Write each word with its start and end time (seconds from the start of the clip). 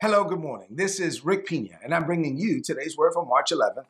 Hello, 0.00 0.22
good 0.22 0.38
morning. 0.38 0.68
This 0.70 1.00
is 1.00 1.24
Rick 1.24 1.46
Pina, 1.46 1.76
and 1.82 1.92
I'm 1.92 2.06
bringing 2.06 2.38
you 2.38 2.62
today's 2.62 2.96
word 2.96 3.14
for 3.14 3.26
March 3.26 3.50
11th, 3.50 3.86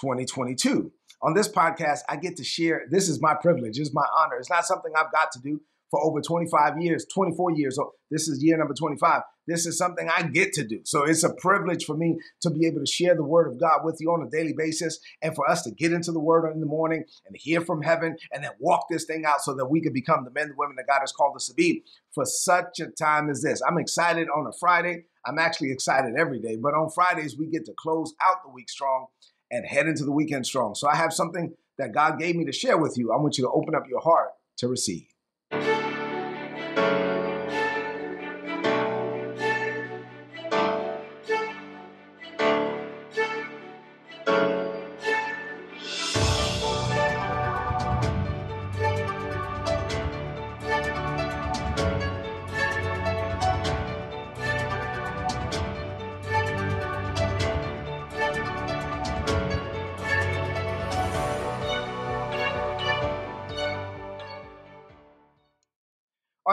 2022. 0.00 0.90
On 1.22 1.34
this 1.34 1.46
podcast, 1.46 2.00
I 2.08 2.16
get 2.16 2.36
to 2.38 2.42
share. 2.42 2.82
This 2.90 3.08
is 3.08 3.22
my 3.22 3.34
privilege, 3.40 3.78
it's 3.78 3.94
my 3.94 4.04
honor. 4.18 4.38
It's 4.38 4.50
not 4.50 4.64
something 4.64 4.90
I've 4.98 5.12
got 5.12 5.30
to 5.30 5.38
do 5.38 5.60
for 5.88 6.02
over 6.02 6.20
25 6.20 6.80
years, 6.80 7.06
24 7.14 7.52
years. 7.52 7.76
So 7.76 7.92
this 8.10 8.26
is 8.26 8.42
year 8.42 8.58
number 8.58 8.74
25. 8.74 9.22
This 9.46 9.66
is 9.66 9.78
something 9.78 10.08
I 10.08 10.22
get 10.22 10.52
to 10.54 10.66
do. 10.66 10.80
So 10.84 11.04
it's 11.04 11.22
a 11.22 11.32
privilege 11.34 11.84
for 11.84 11.96
me 11.96 12.18
to 12.42 12.50
be 12.50 12.66
able 12.66 12.80
to 12.80 12.86
share 12.86 13.14
the 13.14 13.22
word 13.22 13.46
of 13.46 13.60
God 13.60 13.84
with 13.84 13.98
you 14.00 14.10
on 14.10 14.26
a 14.26 14.30
daily 14.30 14.52
basis 14.52 14.98
and 15.22 15.34
for 15.36 15.48
us 15.48 15.62
to 15.62 15.70
get 15.70 15.92
into 15.92 16.10
the 16.10 16.18
word 16.18 16.50
in 16.52 16.58
the 16.58 16.66
morning 16.66 17.04
and 17.24 17.36
hear 17.38 17.60
from 17.60 17.82
heaven 17.82 18.16
and 18.32 18.42
then 18.42 18.50
walk 18.58 18.86
this 18.90 19.04
thing 19.04 19.24
out 19.24 19.42
so 19.42 19.54
that 19.54 19.66
we 19.66 19.80
can 19.80 19.92
become 19.92 20.24
the 20.24 20.32
men 20.32 20.48
and 20.48 20.56
women 20.58 20.74
that 20.76 20.88
God 20.88 21.00
has 21.00 21.12
called 21.12 21.36
us 21.36 21.46
to 21.46 21.54
be 21.54 21.84
for 22.12 22.24
such 22.24 22.80
a 22.80 22.86
time 22.86 23.30
as 23.30 23.42
this. 23.42 23.62
I'm 23.66 23.78
excited 23.78 24.26
on 24.28 24.46
a 24.48 24.52
Friday. 24.58 25.04
I'm 25.26 25.38
actually 25.38 25.72
excited 25.72 26.14
every 26.16 26.38
day, 26.38 26.56
but 26.56 26.74
on 26.74 26.90
Fridays, 26.90 27.36
we 27.36 27.46
get 27.46 27.64
to 27.66 27.72
close 27.76 28.14
out 28.22 28.44
the 28.44 28.50
week 28.50 28.68
strong 28.68 29.06
and 29.50 29.66
head 29.66 29.86
into 29.86 30.04
the 30.04 30.12
weekend 30.12 30.46
strong. 30.46 30.74
So 30.74 30.88
I 30.88 30.96
have 30.96 31.12
something 31.12 31.54
that 31.78 31.92
God 31.92 32.18
gave 32.18 32.36
me 32.36 32.44
to 32.44 32.52
share 32.52 32.78
with 32.78 32.96
you. 32.96 33.12
I 33.12 33.16
want 33.16 33.36
you 33.36 33.44
to 33.44 33.50
open 33.50 33.74
up 33.74 33.84
your 33.88 34.00
heart 34.00 34.30
to 34.58 34.68
receive. 34.68 35.06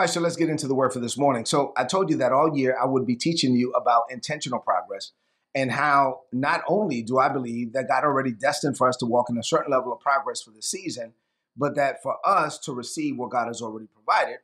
Right, 0.04 0.12
so 0.12 0.20
let's 0.20 0.36
get 0.36 0.50
into 0.50 0.68
the 0.68 0.74
word 0.74 0.92
for 0.92 1.00
this 1.00 1.16
morning. 1.16 1.46
So 1.46 1.72
I 1.78 1.84
told 1.84 2.10
you 2.10 2.16
that 2.18 2.30
all 2.30 2.54
year 2.54 2.76
I 2.78 2.84
would 2.84 3.06
be 3.06 3.16
teaching 3.16 3.54
you 3.54 3.72
about 3.72 4.02
intentional 4.10 4.58
progress 4.58 5.12
and 5.54 5.72
how 5.72 6.20
not 6.30 6.62
only 6.68 7.00
do 7.00 7.18
I 7.18 7.30
believe 7.30 7.72
that 7.72 7.88
God 7.88 8.04
already 8.04 8.32
destined 8.32 8.76
for 8.76 8.86
us 8.86 8.98
to 8.98 9.06
walk 9.06 9.30
in 9.30 9.38
a 9.38 9.42
certain 9.42 9.72
level 9.72 9.94
of 9.94 10.00
progress 10.00 10.42
for 10.42 10.50
the 10.50 10.60
season, 10.60 11.14
but 11.56 11.74
that 11.76 12.02
for 12.02 12.16
us 12.22 12.58
to 12.58 12.72
receive 12.72 13.16
what 13.16 13.30
God 13.30 13.46
has 13.46 13.62
already 13.62 13.86
provided, 13.86 14.40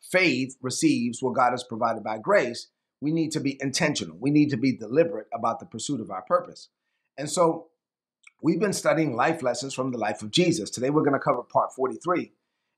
faith 0.00 0.56
receives 0.60 1.22
what 1.22 1.34
God 1.34 1.52
has 1.52 1.62
provided 1.62 2.02
by 2.02 2.18
grace. 2.18 2.66
We 3.00 3.12
need 3.12 3.30
to 3.32 3.40
be 3.40 3.56
intentional. 3.60 4.16
We 4.18 4.32
need 4.32 4.50
to 4.50 4.56
be 4.56 4.76
deliberate 4.76 5.28
about 5.32 5.60
the 5.60 5.66
pursuit 5.66 6.00
of 6.00 6.10
our 6.10 6.22
purpose. 6.22 6.70
And 7.16 7.30
so 7.30 7.68
we've 8.42 8.58
been 8.58 8.72
studying 8.72 9.14
life 9.14 9.42
lessons 9.42 9.74
from 9.74 9.92
the 9.92 9.98
life 9.98 10.22
of 10.22 10.32
Jesus. 10.32 10.70
Today 10.70 10.90
we're 10.90 11.04
going 11.04 11.12
to 11.12 11.20
cover 11.20 11.42
part 11.44 11.72
43 11.72 12.32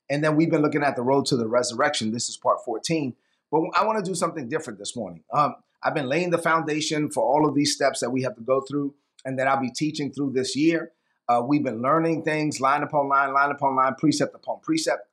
and 0.09 0.23
then 0.23 0.35
we've 0.35 0.49
been 0.49 0.61
looking 0.61 0.83
at 0.83 0.95
the 0.95 1.01
road 1.01 1.25
to 1.27 1.37
the 1.37 1.47
resurrection. 1.47 2.11
This 2.11 2.29
is 2.29 2.37
part 2.37 2.59
14. 2.63 3.15
But 3.51 3.61
I 3.75 3.85
want 3.85 4.03
to 4.03 4.09
do 4.09 4.15
something 4.15 4.49
different 4.49 4.79
this 4.79 4.95
morning. 4.95 5.23
Um, 5.33 5.55
I've 5.83 5.93
been 5.93 6.07
laying 6.07 6.31
the 6.31 6.37
foundation 6.37 7.09
for 7.11 7.23
all 7.23 7.47
of 7.47 7.55
these 7.55 7.73
steps 7.73 7.99
that 7.99 8.09
we 8.09 8.23
have 8.23 8.35
to 8.35 8.41
go 8.41 8.61
through 8.61 8.95
and 9.25 9.37
that 9.39 9.47
I'll 9.47 9.61
be 9.61 9.71
teaching 9.71 10.11
through 10.11 10.33
this 10.33 10.55
year. 10.55 10.91
Uh, 11.29 11.41
we've 11.45 11.63
been 11.63 11.81
learning 11.81 12.23
things 12.23 12.61
line 12.61 12.83
upon 12.83 13.09
line, 13.09 13.33
line 13.33 13.51
upon 13.51 13.75
line, 13.75 13.95
precept 13.95 14.33
upon 14.33 14.59
precept. 14.61 15.07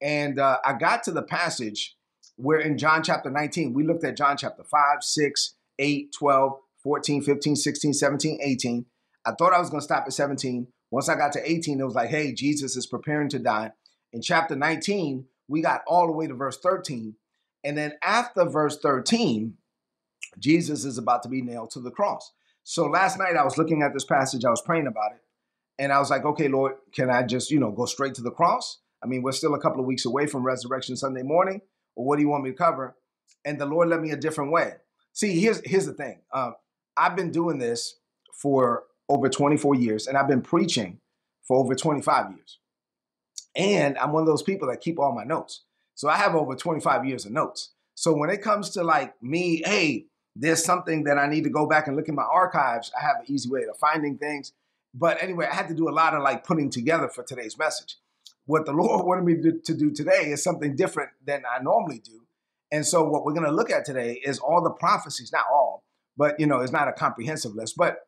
And 0.00 0.38
uh, 0.38 0.58
I 0.64 0.74
got 0.74 1.04
to 1.04 1.12
the 1.12 1.22
passage 1.22 1.96
where 2.36 2.58
in 2.58 2.78
John 2.78 3.02
chapter 3.02 3.30
19, 3.30 3.72
we 3.72 3.84
looked 3.84 4.04
at 4.04 4.16
John 4.16 4.36
chapter 4.36 4.64
5, 4.64 5.02
6, 5.02 5.54
8, 5.78 6.12
12, 6.18 6.52
14, 6.82 7.22
15, 7.22 7.56
16, 7.56 7.92
17, 7.92 8.38
18. 8.42 8.86
I 9.26 9.32
thought 9.32 9.52
I 9.52 9.58
was 9.58 9.70
going 9.70 9.80
to 9.80 9.84
stop 9.84 10.04
at 10.06 10.12
17. 10.12 10.66
Once 10.90 11.08
I 11.08 11.14
got 11.14 11.32
to 11.32 11.50
18, 11.50 11.80
it 11.80 11.84
was 11.84 11.94
like, 11.94 12.08
hey, 12.08 12.32
Jesus 12.32 12.76
is 12.76 12.86
preparing 12.86 13.28
to 13.28 13.38
die 13.38 13.72
in 14.12 14.22
chapter 14.22 14.56
19, 14.56 15.26
we 15.48 15.60
got 15.60 15.82
all 15.86 16.06
the 16.06 16.12
way 16.12 16.26
to 16.26 16.34
verse 16.34 16.58
13. 16.58 17.14
And 17.64 17.76
then 17.76 17.92
after 18.02 18.44
verse 18.44 18.78
13, 18.78 19.54
Jesus 20.38 20.84
is 20.84 20.98
about 20.98 21.22
to 21.24 21.28
be 21.28 21.42
nailed 21.42 21.70
to 21.70 21.80
the 21.80 21.90
cross. 21.90 22.32
So 22.62 22.86
last 22.86 23.18
night 23.18 23.36
I 23.36 23.44
was 23.44 23.58
looking 23.58 23.82
at 23.82 23.92
this 23.92 24.04
passage, 24.04 24.44
I 24.44 24.50
was 24.50 24.62
praying 24.62 24.86
about 24.86 25.12
it, 25.12 25.22
and 25.78 25.92
I 25.92 25.98
was 25.98 26.10
like, 26.10 26.24
okay, 26.24 26.48
Lord, 26.48 26.74
can 26.94 27.10
I 27.10 27.22
just, 27.22 27.50
you 27.50 27.58
know, 27.58 27.70
go 27.70 27.86
straight 27.86 28.14
to 28.14 28.22
the 28.22 28.30
cross? 28.30 28.78
I 29.02 29.06
mean, 29.06 29.22
we're 29.22 29.32
still 29.32 29.54
a 29.54 29.60
couple 29.60 29.80
of 29.80 29.86
weeks 29.86 30.04
away 30.04 30.26
from 30.26 30.44
Resurrection 30.44 30.96
Sunday 30.96 31.22
morning, 31.22 31.62
or 31.96 32.04
what 32.04 32.16
do 32.16 32.22
you 32.22 32.28
want 32.28 32.44
me 32.44 32.50
to 32.50 32.56
cover? 32.56 32.96
And 33.44 33.58
the 33.58 33.66
Lord 33.66 33.88
led 33.88 34.02
me 34.02 34.10
a 34.10 34.16
different 34.16 34.52
way. 34.52 34.74
See, 35.12 35.40
here's 35.40 35.60
here's 35.64 35.86
the 35.86 35.94
thing. 35.94 36.20
Um, 36.32 36.54
I've 36.96 37.16
been 37.16 37.30
doing 37.30 37.58
this 37.58 37.96
for 38.40 38.84
over 39.08 39.28
24 39.28 39.74
years, 39.74 40.06
and 40.06 40.16
I've 40.16 40.28
been 40.28 40.42
preaching 40.42 41.00
for 41.48 41.56
over 41.56 41.74
25 41.74 42.32
years. 42.36 42.58
And 43.56 43.98
I'm 43.98 44.12
one 44.12 44.22
of 44.22 44.26
those 44.26 44.42
people 44.42 44.68
that 44.68 44.80
keep 44.80 44.98
all 44.98 45.12
my 45.12 45.24
notes. 45.24 45.64
So 45.94 46.08
I 46.08 46.16
have 46.16 46.34
over 46.34 46.54
25 46.54 47.04
years 47.04 47.26
of 47.26 47.32
notes. 47.32 47.72
So 47.94 48.14
when 48.14 48.30
it 48.30 48.42
comes 48.42 48.70
to 48.70 48.82
like 48.82 49.20
me, 49.22 49.62
hey, 49.64 50.06
there's 50.36 50.64
something 50.64 51.04
that 51.04 51.18
I 51.18 51.28
need 51.28 51.44
to 51.44 51.50
go 51.50 51.66
back 51.66 51.86
and 51.86 51.96
look 51.96 52.08
in 52.08 52.14
my 52.14 52.22
archives, 52.22 52.90
I 52.96 53.04
have 53.04 53.16
an 53.20 53.24
easy 53.26 53.50
way 53.50 53.62
of 53.68 53.76
finding 53.76 54.16
things. 54.16 54.52
But 54.94 55.22
anyway, 55.22 55.46
I 55.50 55.54
had 55.54 55.68
to 55.68 55.74
do 55.74 55.88
a 55.88 55.90
lot 55.90 56.14
of 56.14 56.22
like 56.22 56.44
putting 56.44 56.70
together 56.70 57.08
for 57.08 57.22
today's 57.22 57.58
message. 57.58 57.96
What 58.46 58.66
the 58.66 58.72
Lord 58.72 59.04
wanted 59.06 59.24
me 59.24 59.52
to 59.64 59.74
do 59.74 59.90
today 59.90 60.30
is 60.30 60.42
something 60.42 60.74
different 60.74 61.10
than 61.24 61.42
I 61.44 61.62
normally 61.62 61.98
do. 61.98 62.22
And 62.72 62.86
so 62.86 63.04
what 63.04 63.24
we're 63.24 63.34
going 63.34 63.46
to 63.46 63.52
look 63.52 63.70
at 63.70 63.84
today 63.84 64.20
is 64.24 64.38
all 64.38 64.62
the 64.62 64.70
prophecies, 64.70 65.32
not 65.32 65.44
all, 65.52 65.84
but 66.16 66.38
you 66.38 66.46
know, 66.46 66.60
it's 66.60 66.72
not 66.72 66.88
a 66.88 66.92
comprehensive 66.92 67.54
list, 67.54 67.76
but 67.76 67.98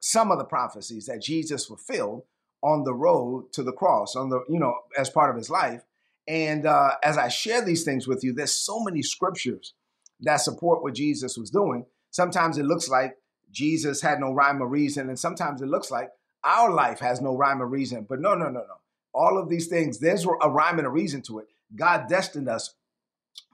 some 0.00 0.30
of 0.30 0.38
the 0.38 0.44
prophecies 0.44 1.06
that 1.06 1.22
Jesus 1.22 1.66
fulfilled 1.66 2.22
on 2.62 2.84
the 2.84 2.94
road 2.94 3.52
to 3.52 3.62
the 3.62 3.72
cross, 3.72 4.16
on 4.16 4.30
the, 4.30 4.44
you 4.48 4.58
know, 4.58 4.74
as 4.96 5.10
part 5.10 5.30
of 5.30 5.36
his 5.36 5.50
life. 5.50 5.82
And 6.26 6.66
uh, 6.66 6.96
as 7.02 7.16
I 7.16 7.28
share 7.28 7.64
these 7.64 7.84
things 7.84 8.06
with 8.06 8.22
you, 8.22 8.32
there's 8.32 8.52
so 8.52 8.80
many 8.80 9.02
scriptures 9.02 9.74
that 10.20 10.36
support 10.36 10.82
what 10.82 10.94
Jesus 10.94 11.38
was 11.38 11.50
doing. 11.50 11.86
Sometimes 12.10 12.58
it 12.58 12.66
looks 12.66 12.88
like 12.88 13.16
Jesus 13.50 14.02
had 14.02 14.20
no 14.20 14.32
rhyme 14.32 14.62
or 14.62 14.66
reason, 14.66 15.08
and 15.08 15.18
sometimes 15.18 15.62
it 15.62 15.68
looks 15.68 15.90
like 15.90 16.10
our 16.44 16.70
life 16.70 17.00
has 17.00 17.20
no 17.20 17.36
rhyme 17.36 17.62
or 17.62 17.66
reason. 17.66 18.06
But 18.08 18.20
no, 18.20 18.34
no, 18.34 18.46
no, 18.46 18.60
no. 18.60 18.76
All 19.14 19.38
of 19.38 19.48
these 19.48 19.68
things, 19.68 19.98
there's 19.98 20.26
a 20.42 20.50
rhyme 20.50 20.78
and 20.78 20.86
a 20.86 20.90
reason 20.90 21.22
to 21.22 21.38
it. 21.38 21.46
God 21.74 22.08
destined 22.08 22.48
us 22.48 22.74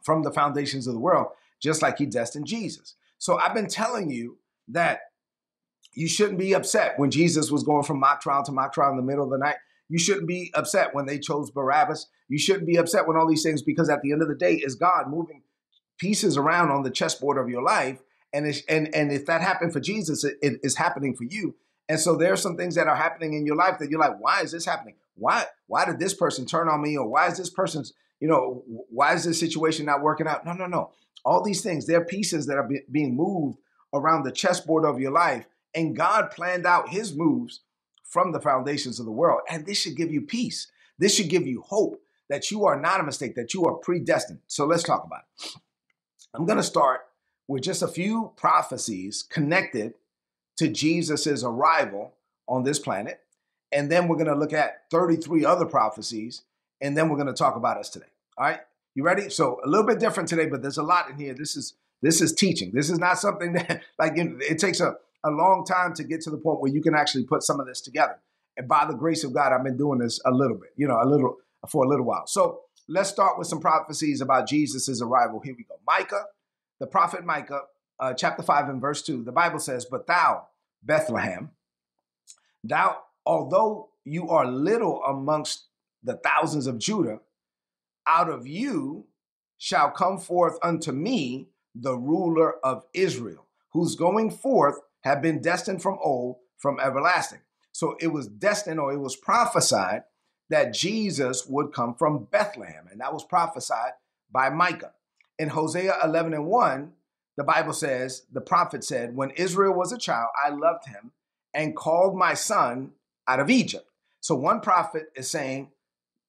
from 0.03 0.23
the 0.23 0.33
foundations 0.33 0.87
of 0.87 0.95
the 0.95 1.01
world, 1.01 1.29
just 1.61 1.81
like 1.81 1.99
He 1.99 2.07
destined 2.07 2.47
Jesus. 2.47 2.97
So 3.19 3.39
I've 3.39 3.55
been 3.55 3.69
telling 3.69 4.11
you 4.11 4.39
that 4.69 5.01
you 5.95 6.09
shouldn't 6.09 6.39
be 6.39 6.55
upset 6.55 6.99
when 6.99 7.11
Jesus 7.11 7.51
was 7.51 7.63
going 7.63 7.85
from 7.85 8.01
mock 8.01 8.21
trial 8.21 8.45
to 8.45 8.53
mock 8.53 8.73
trial 8.73 8.91
in 8.91 8.97
the 8.97 9.03
middle 9.03 9.25
of 9.25 9.31
the 9.31 9.39
night. 9.39 9.57
You 9.89 9.99
shouldn't 9.99 10.27
be 10.27 10.51
upset 10.55 10.95
when 10.95 11.07
they 11.07 11.19
chose 11.19 11.51
Barabbas. 11.51 12.07
You 12.29 12.39
shouldn't 12.39 12.67
be 12.67 12.77
upset 12.77 13.07
when 13.07 13.17
all 13.17 13.29
these 13.29 13.43
things, 13.43 13.63
because 13.63 13.89
at 13.89 14.03
the 14.03 14.13
end 14.13 14.23
of 14.23 14.29
the 14.29 14.35
day, 14.35 14.55
is 14.55 14.75
God 14.75 15.09
moving 15.09 15.43
pieces 15.99 16.37
around 16.37 16.71
on 16.71 16.83
the 16.83 16.91
chessboard 16.91 17.39
of 17.39 17.49
your 17.49 17.63
life. 17.63 18.01
And, 18.33 18.47
and, 18.69 18.95
and 18.95 19.13
if 19.13 19.27
that 19.27 19.43
happened 19.43 19.73
for 19.73 19.81
Jesus, 19.81 20.25
it, 20.25 20.37
it 20.43 20.61
is 20.63 20.77
happening 20.77 21.15
for 21.15 21.25
you. 21.25 21.55
And 21.89 22.01
so 22.01 22.17
there 22.17 22.33
are 22.33 22.37
some 22.37 22.57
things 22.57 22.75
that 22.75 22.89
are 22.89 22.97
happening 22.97 23.35
in 23.35 23.47
your 23.47 23.57
life 23.57 23.79
that 23.79 23.91
you're 23.91 24.01
like, 24.01 24.19
why 24.19 24.41
is 24.41 24.53
this 24.53 24.65
happening? 24.65 24.97
Why 25.17 25.45
why 25.67 25.85
did 25.85 25.99
this 25.99 26.15
person 26.15 26.47
turn 26.47 26.69
on 26.69 26.83
me? 26.83 26.97
Or 26.97 27.07
why 27.07 27.29
is 27.29 27.37
this 27.37 27.51
person's, 27.51 27.93
you 28.21 28.27
know, 28.27 28.65
why 28.67 29.15
is 29.15 29.25
this 29.25 29.39
situation 29.39 29.87
not 29.87 30.03
working 30.03 30.27
out? 30.27 30.45
No, 30.45 30.55
no, 30.55 30.67
no. 30.67 30.93
All 31.25 31.43
these 31.43 31.63
things, 31.63 31.87
they're 31.87 32.05
pieces 32.05 32.47
that 32.47 32.57
are 32.57 32.67
be, 32.67 32.81
being 32.91 33.15
moved 33.15 33.59
around 33.93 34.25
the 34.25 34.33
chessboard 34.33 34.85
of 34.85 34.99
your 34.99 35.13
life 35.13 35.47
and 35.75 35.97
God 35.97 36.31
planned 36.31 36.67
out 36.67 36.91
his 36.91 37.15
moves 37.15 37.61
from 38.05 38.33
the 38.33 38.41
foundations 38.41 39.01
of 39.01 39.07
the 39.07 39.13
world. 39.13 39.41
And 39.51 39.67
this 39.67 39.79
should 39.79 39.97
give 39.97 40.13
you 40.13 40.23
peace. 40.23 40.69
This 40.99 41.15
should 41.15 41.29
give 41.29 41.47
you 41.47 41.63
hope 41.63 42.01
that 42.29 42.51
you 42.51 42.65
are 42.65 42.81
not 42.81 43.01
a 43.01 43.05
mistake, 43.05 43.35
that 43.35 43.55
you 43.55 43.65
are 43.65 43.75
predestined. 43.75 44.41
So 44.47 44.67
let's 44.67 44.83
talk 44.83 45.05
about 45.05 45.23
it. 45.23 45.53
I'm 46.33 46.47
going 46.47 46.59
to 46.59 46.63
start 46.63 47.01
with 47.49 47.63
just 47.63 47.83
a 47.83 47.89
few 47.89 48.33
prophecies 48.37 49.25
connected 49.29 49.95
to 50.57 50.69
Jesus' 50.69 51.43
arrival 51.43 52.15
on 52.49 52.63
this 52.63 52.79
planet. 52.79 53.21
And 53.73 53.91
then 53.91 54.09
we're 54.09 54.17
going 54.17 54.29
to 54.29 54.37
look 54.37 54.53
at 54.53 54.85
33 54.91 55.45
other 55.45 55.67
prophecies. 55.67 56.43
And 56.81 56.97
then 56.97 57.09
we're 57.09 57.17
going 57.17 57.27
to 57.27 57.35
talk 57.35 57.57
about 57.57 57.79
us 57.79 57.89
today. 57.91 58.07
All 58.39 58.47
right. 58.47 58.61
You 58.95 59.03
ready? 59.03 59.29
So 59.29 59.61
a 59.65 59.69
little 59.69 59.87
bit 59.87 59.99
different 59.99 60.29
today, 60.29 60.47
but 60.47 60.63
there's 60.63 60.79
a 60.79 60.83
lot 60.83 61.11
in 61.11 61.17
here. 61.17 61.35
This 61.35 61.57
is 61.57 61.75
this 62.01 62.21
is 62.21 62.33
teaching. 62.33 62.71
This 62.73 62.91
is 62.91 62.99
not 62.99 63.19
something 63.19 63.53
that 63.55 63.83
like 63.99 64.13
it 64.17 64.59
takes 64.59 64.81
a 64.81 64.97
a 65.25 65.31
long 65.31 65.65
time 65.65 65.95
to 65.95 66.05
get 66.05 66.21
to 66.23 66.31
the 66.31 66.37
point 66.37 66.61
where 66.61 66.71
you 66.71 66.83
can 66.83 66.95
actually 66.95 67.25
put 67.25 67.43
some 67.43 67.59
of 67.59 67.67
this 67.67 67.81
together. 67.81 68.19
And 68.57 68.69
by 68.69 68.87
the 68.87 68.95
grace 68.95 69.25
of 69.25 69.33
God, 69.33 69.53
I've 69.53 69.65
been 69.65 69.77
doing 69.77 69.99
this 69.99 70.21
a 70.25 70.31
little 70.31 70.57
bit, 70.57 70.71
you 70.77 70.87
know, 70.87 71.01
a 71.03 71.07
little 71.07 71.37
for 71.69 71.85
a 71.85 71.89
little 71.89 72.05
while. 72.05 72.27
So 72.27 72.61
let's 72.89 73.09
start 73.09 73.39
with 73.39 73.49
some 73.49 73.61
prophecies 73.61 74.21
about 74.21 74.47
Jesus' 74.47 75.01
arrival. 75.01 75.41
Here 75.41 75.55
we 75.57 75.65
go. 75.65 75.77
Micah, 75.87 76.27
the 76.79 76.87
prophet 76.87 77.25
Micah, 77.25 77.63
uh, 77.99 78.13
chapter 78.13 78.43
5 78.43 78.69
and 78.69 78.81
verse 78.81 79.03
2, 79.03 79.25
the 79.25 79.33
Bible 79.33 79.59
says, 79.59 79.87
But 79.87 80.07
thou, 80.07 80.49
Bethlehem, 80.83 81.51
thou, 82.63 82.99
although 83.25 83.89
you 84.05 84.29
are 84.29 84.47
little 84.47 85.03
amongst 85.03 85.65
the 86.03 86.17
thousands 86.17 86.67
of 86.67 86.79
Judah, 86.79 87.21
out 88.07 88.29
of 88.29 88.47
you 88.47 89.07
shall 89.57 89.91
come 89.91 90.19
forth 90.19 90.59
unto 90.63 90.93
me 90.93 91.49
the 91.75 91.97
ruler 91.97 92.57
of 92.63 92.85
Israel 92.93 93.45
whose 93.75 93.97
going 93.97 94.31
forth 94.31 94.79
had 95.05 95.21
been 95.21 95.41
destined 95.41 95.83
from 95.83 95.99
old, 96.03 96.37
from 96.57 96.81
everlasting. 96.81 97.41
So 97.73 97.97
it 98.01 98.09
was 98.09 98.27
destined 98.27 98.81
or 98.81 98.93
it 98.93 98.99
was 98.99 99.17
prophesied 99.17 100.05
that 100.49 100.73
Jesus 100.73 101.47
would 101.47 101.73
come 101.73 101.95
from 101.95 102.27
Bethlehem, 102.31 102.87
and 102.91 103.01
that 103.01 103.13
was 103.13 103.25
prophesied 103.25 103.93
by 104.31 104.51
Micah. 104.51 104.93
In 105.39 105.51
Hosea 105.51 105.97
11 106.03 106.35
and 106.35 106.47
1, 106.47 106.93
the 107.37 107.45
Bible 107.45 107.73
says, 107.73 108.23
the 108.33 108.41
prophet 108.41 108.85
said, 108.85 109.17
When 109.17 109.31
Israel 109.31 109.75
was 109.75 109.93
a 109.93 109.99
child, 109.99 110.29
I 110.43 110.51
loved 110.51 110.87
him 110.87 111.13
and 111.53 111.77
called 111.77 112.17
my 112.17 112.35
son 112.35 112.93
out 113.27 113.41
of 113.41 113.51
Egypt. 113.51 113.87
So 114.21 114.35
one 114.35 114.61
prophet 114.61 115.07
is 115.15 115.31
saying 115.31 115.71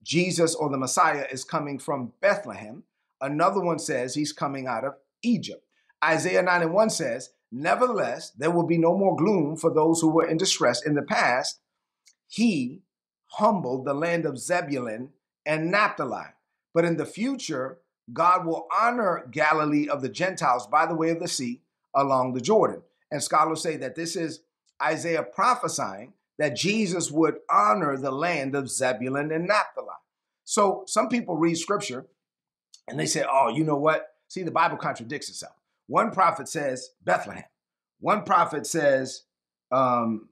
Jesus 0.04 0.56
or 0.56 0.70
the 0.70 0.78
Messiah 0.78 1.26
is 1.32 1.44
coming 1.44 1.80
from 1.80 2.14
Bethlehem. 2.20 2.84
Another 3.22 3.62
one 3.62 3.80
says 3.80 4.16
he's 4.16 4.34
coming 4.34 4.68
out 4.68 4.84
of 4.84 4.96
Egypt. 5.22 5.64
Isaiah 6.04 6.42
9 6.42 6.62
and 6.64 6.74
1 6.74 6.90
says, 6.90 7.30
Nevertheless, 7.58 8.32
there 8.32 8.52
will 8.52 8.66
be 8.66 8.78
no 8.78 8.98
more 8.98 9.16
gloom 9.16 9.56
for 9.56 9.74
those 9.74 10.02
who 10.02 10.10
were 10.10 10.28
in 10.28 10.36
distress. 10.36 10.86
In 10.86 10.94
the 10.94 11.02
past, 11.02 11.62
he 12.28 12.82
humbled 13.28 13.86
the 13.86 13.94
land 13.94 14.26
of 14.26 14.38
Zebulun 14.38 15.12
and 15.46 15.72
Naphtali. 15.72 16.26
But 16.74 16.84
in 16.84 16.98
the 16.98 17.06
future, 17.06 17.80
God 18.12 18.46
will 18.46 18.68
honor 18.78 19.26
Galilee 19.32 19.88
of 19.88 20.02
the 20.02 20.10
Gentiles 20.10 20.68
by 20.68 20.86
the 20.86 20.96
way 20.96 21.12
of 21.12 21.22
the 21.22 21.30
sea 21.30 21.62
along 21.96 22.34
the 22.34 22.42
Jordan. 22.42 22.82
And 23.10 23.24
scholars 23.24 23.62
say 23.62 23.78
that 23.78 23.96
this 23.96 24.18
is 24.18 24.42
Isaiah 24.84 25.24
prophesying 25.24 26.12
that 26.38 26.58
Jesus 26.58 27.10
would 27.10 27.36
honor 27.50 27.96
the 27.96 28.12
land 28.12 28.54
of 28.54 28.70
Zebulun 28.70 29.32
and 29.32 29.48
Naphtali. 29.48 29.88
So 30.44 30.84
some 30.88 31.08
people 31.08 31.38
read 31.38 31.56
scripture 31.56 32.06
and 32.90 33.00
they 33.00 33.06
say, 33.06 33.24
oh, 33.32 33.48
you 33.48 33.64
know 33.64 33.78
what? 33.78 34.10
See, 34.28 34.44
the 34.44 34.52
Bible 34.52 34.76
contradicts 34.76 35.30
itself. 35.30 35.56
One 35.88 36.12
prophet 36.12 36.48
says 36.48 36.90
Bethlehem. 37.04 37.44
One 38.00 38.24
prophet 38.24 38.68
says, 38.68 39.24
um, 39.72 40.30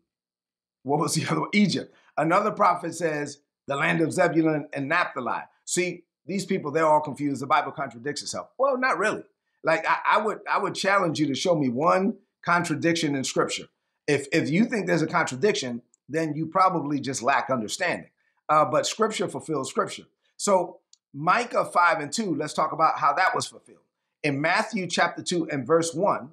what 0.83 0.99
was 0.99 1.15
the 1.15 1.25
other 1.29 1.41
one? 1.41 1.49
Egypt. 1.53 1.93
Another 2.17 2.51
prophet 2.51 2.93
says 2.95 3.39
the 3.67 3.75
land 3.75 4.01
of 4.01 4.13
Zebulun 4.13 4.67
and 4.73 4.87
Naphtali. 4.87 5.41
See, 5.65 6.03
these 6.25 6.45
people, 6.45 6.71
they're 6.71 6.87
all 6.87 7.01
confused. 7.01 7.41
The 7.41 7.47
Bible 7.47 7.71
contradicts 7.71 8.21
itself. 8.21 8.49
Well, 8.57 8.77
not 8.77 8.97
really. 8.97 9.23
Like 9.63 9.87
I, 9.87 9.97
I 10.13 10.17
would, 10.19 10.39
I 10.49 10.57
would 10.59 10.75
challenge 10.75 11.19
you 11.19 11.27
to 11.27 11.35
show 11.35 11.55
me 11.55 11.69
one 11.69 12.17
contradiction 12.43 13.15
in 13.15 13.23
Scripture. 13.23 13.65
If 14.07 14.27
if 14.33 14.49
you 14.49 14.65
think 14.65 14.87
there's 14.87 15.01
a 15.01 15.07
contradiction, 15.07 15.81
then 16.09 16.35
you 16.35 16.45
probably 16.45 16.99
just 16.99 17.23
lack 17.23 17.49
understanding. 17.49 18.09
Uh, 18.49 18.65
but 18.65 18.85
Scripture 18.85 19.29
fulfills 19.29 19.69
Scripture. 19.69 20.03
So 20.35 20.79
Micah 21.13 21.65
five 21.65 22.01
and 22.01 22.11
two. 22.11 22.35
Let's 22.35 22.53
talk 22.53 22.73
about 22.73 22.99
how 22.99 23.13
that 23.13 23.33
was 23.33 23.47
fulfilled. 23.47 23.79
In 24.23 24.41
Matthew 24.41 24.87
chapter 24.87 25.21
two 25.21 25.47
and 25.49 25.67
verse 25.67 25.93
one, 25.93 26.31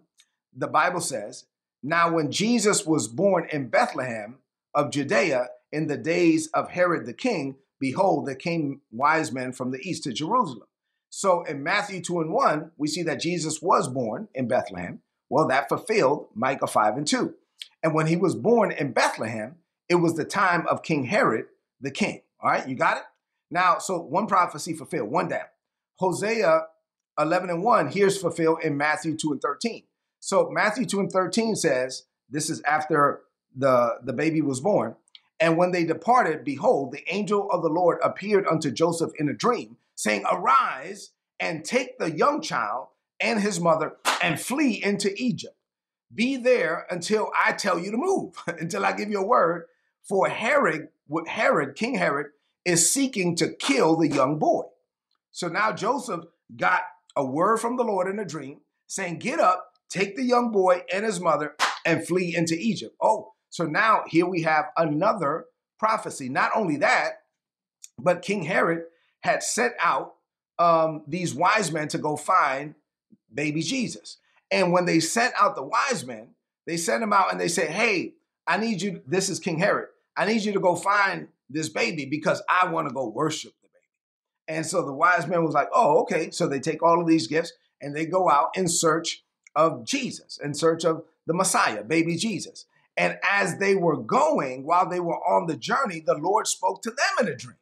the 0.55 0.69
Bible 0.69 1.01
says, 1.01 1.45
"Now 1.83 2.13
when 2.13 2.31
Jesus 2.31 2.87
was 2.87 3.09
born 3.09 3.49
in 3.51 3.69
Bethlehem 3.69 4.39
of 4.75 4.91
Judea 4.91 5.49
in 5.73 5.89
the 5.89 5.99
days 5.99 6.49
of 6.55 6.71
Herod 6.71 7.07
the 7.07 7.13
king." 7.13 7.57
behold, 7.81 8.27
there 8.27 8.37
came 8.37 8.83
wise 8.93 9.33
men 9.33 9.53
from 9.53 9.73
the 9.73 9.81
east 9.81 10.05
to 10.05 10.13
Jerusalem. 10.13 10.69
So 11.09 11.43
in 11.43 11.65
Matthew 11.65 12.01
2 12.01 12.21
and 12.21 12.33
1, 12.33 12.71
we 12.77 12.87
see 12.87 13.03
that 13.03 13.21
Jesus 13.21 13.61
was 13.61 13.89
born 13.89 14.29
in 14.35 14.47
Bethlehem. 14.47 15.01
Well, 15.29 15.49
that 15.49 15.69
fulfilled 15.69 16.29
Micah 16.35 16.69
5 16.69 16.97
and 16.97 17.07
2. 17.07 17.35
And 17.83 17.95
when 17.95 18.07
he 18.07 18.17
was 18.17 18.35
born 18.37 18.71
in 18.71 18.93
Bethlehem, 18.93 19.57
it 19.89 19.97
was 19.97 20.15
the 20.15 20.25
time 20.25 20.67
of 20.69 20.85
King 20.85 21.05
Herod 21.05 21.47
the 21.81 21.91
king. 21.91 22.23
All 22.41 22.51
right, 22.51 22.69
you 22.69 22.77
got 22.77 22.99
it? 22.99 23.03
Now, 23.51 23.79
so 23.79 23.99
one 23.99 24.27
prophecy 24.27 24.75
fulfilled, 24.75 25.11
one 25.11 25.29
down. 25.29 25.47
Hosea 25.97 26.67
11 27.21 27.51
and 27.51 27.63
1, 27.63 27.89
here's 27.89 28.21
fulfilled 28.21 28.59
in 28.63 28.77
Matthew 28.77 29.17
2 29.17 29.33
and 29.33 29.43
13. 29.43 29.83
So 30.21 30.51
Matthew 30.51 30.87
2 30.87 31.01
and 31.01 31.13
13 31.13 31.57
says, 31.57 32.05
this 32.29 32.49
is 32.49 32.63
after 32.63 33.23
the, 33.55 33.97
the 34.03 34.13
baby 34.13 34.41
was 34.41 34.61
born. 34.61 34.97
And 35.41 35.57
when 35.57 35.73
they 35.73 35.85
departed, 35.85 36.45
behold, 36.45 36.93
the 36.93 37.05
angel 37.13 37.51
of 37.51 37.63
the 37.63 37.69
Lord 37.69 37.99
appeared 38.03 38.47
unto 38.47 38.71
Joseph 38.71 39.13
in 39.19 39.29
a 39.29 39.35
dream, 39.35 39.79
saying, 39.95 40.25
Arise 40.31 41.11
and 41.41 41.65
take 41.65 41.99
the 41.99 42.11
young 42.11 42.43
child 42.43 42.89
and 43.19 43.41
his 43.41 43.59
mother 43.59 43.97
and 44.23 44.39
flee 44.39 44.83
into 44.83 45.13
Egypt. 45.17 45.57
Be 46.15 46.37
there 46.37 46.87
until 46.91 47.31
I 47.35 47.53
tell 47.53 47.79
you 47.79 47.91
to 47.91 47.97
move, 47.97 48.35
until 48.47 48.85
I 48.85 48.93
give 48.93 49.11
you 49.11 49.21
a 49.21 49.27
word. 49.27 49.65
For 50.03 50.29
Herod, 50.29 50.89
Herod, 51.27 51.75
King 51.75 51.95
Herod, 51.95 52.29
is 52.65 52.91
seeking 52.91 53.37
to 53.37 53.55
kill 53.55 53.97
the 53.97 54.09
young 54.09 54.39
boy. 54.39 54.65
So 55.31 55.49
now 55.49 55.73
Joseph 55.73 56.25
got 56.57 56.83
a 57.17 57.25
word 57.25 57.59
from 57.59 57.77
the 57.77 57.85
Lord 57.85 58.09
in 58.09 58.19
a 58.19 58.25
dream 58.25 58.61
saying, 58.87 59.19
Get 59.19 59.41
up, 59.41 59.73
take 59.89 60.17
the 60.17 60.25
young 60.25 60.51
boy 60.51 60.83
and 60.93 61.05
his 61.05 61.21
mother, 61.21 61.57
and 61.85 62.07
flee 62.07 62.35
into 62.37 62.57
Egypt. 62.59 62.95
Oh, 63.01 63.33
so 63.49 63.65
now 63.65 64.05
here 64.07 64.27
we 64.27 64.43
have 64.43 64.67
another 64.77 65.47
prophecy. 65.79 66.29
Not 66.29 66.51
only 66.55 66.77
that, 66.79 67.23
but 67.99 68.23
King 68.23 68.45
Herod 68.45 68.85
had 69.21 69.43
sent 69.43 69.75
out 69.81 70.15
um, 70.59 71.03
these 71.07 71.35
wise 71.35 71.73
men 71.73 71.89
to 71.89 71.99
go 71.99 72.17
find 72.17 72.75
baby 73.33 73.63
Jesus. 73.63 74.19
And 74.51 74.73
when 74.73 74.85
they 74.85 75.01
sent 75.01 75.35
out 75.39 75.55
the 75.55 75.63
wise 75.63 76.05
men, 76.05 76.35
they 76.67 76.77
sent 76.77 77.01
them 77.01 77.13
out 77.13 77.31
and 77.31 77.41
they 77.41 77.49
said, 77.49 77.69
Hey, 77.69 78.15
I 78.47 78.57
need 78.57 78.83
you. 78.83 79.03
This 79.07 79.29
is 79.29 79.39
King 79.39 79.59
Herod. 79.59 79.89
I 80.17 80.27
need 80.27 80.43
you 80.43 80.53
to 80.53 80.61
go 80.61 80.77
find 80.77 81.29
this 81.49 81.69
baby 81.69 82.05
because 82.05 82.43
I 82.49 82.69
want 82.69 82.89
to 82.89 82.95
go 82.95 83.09
worship. 83.09 83.53
And 84.51 84.67
so 84.67 84.85
the 84.85 84.93
wise 84.93 85.29
men 85.29 85.45
was 85.45 85.55
like, 85.55 85.69
Oh, 85.73 86.01
okay. 86.01 86.33
So 86.33 86.49
they 86.49 86.59
take 86.59 86.83
all 86.83 87.01
of 87.01 87.07
these 87.07 87.29
gifts 87.29 87.53
and 87.81 87.95
they 87.95 88.05
go 88.05 88.29
out 88.29 88.51
in 88.57 88.67
search 88.67 89.23
of 89.55 89.85
Jesus, 89.85 90.39
in 90.43 90.55
search 90.55 90.85
of 90.85 91.05
the 91.27 91.33
Messiah, 91.33 91.85
baby 91.85 92.17
Jesus. 92.17 92.67
And 92.97 93.17
as 93.23 93.59
they 93.59 93.77
were 93.77 93.97
going, 93.97 94.65
while 94.65 94.89
they 94.89 94.99
were 94.99 95.25
on 95.25 95.47
the 95.47 95.57
journey, 95.57 96.01
the 96.01 96.19
Lord 96.19 96.49
spoke 96.49 96.83
to 96.83 96.91
them 96.91 97.27
in 97.27 97.33
a 97.33 97.37
dream. 97.37 97.57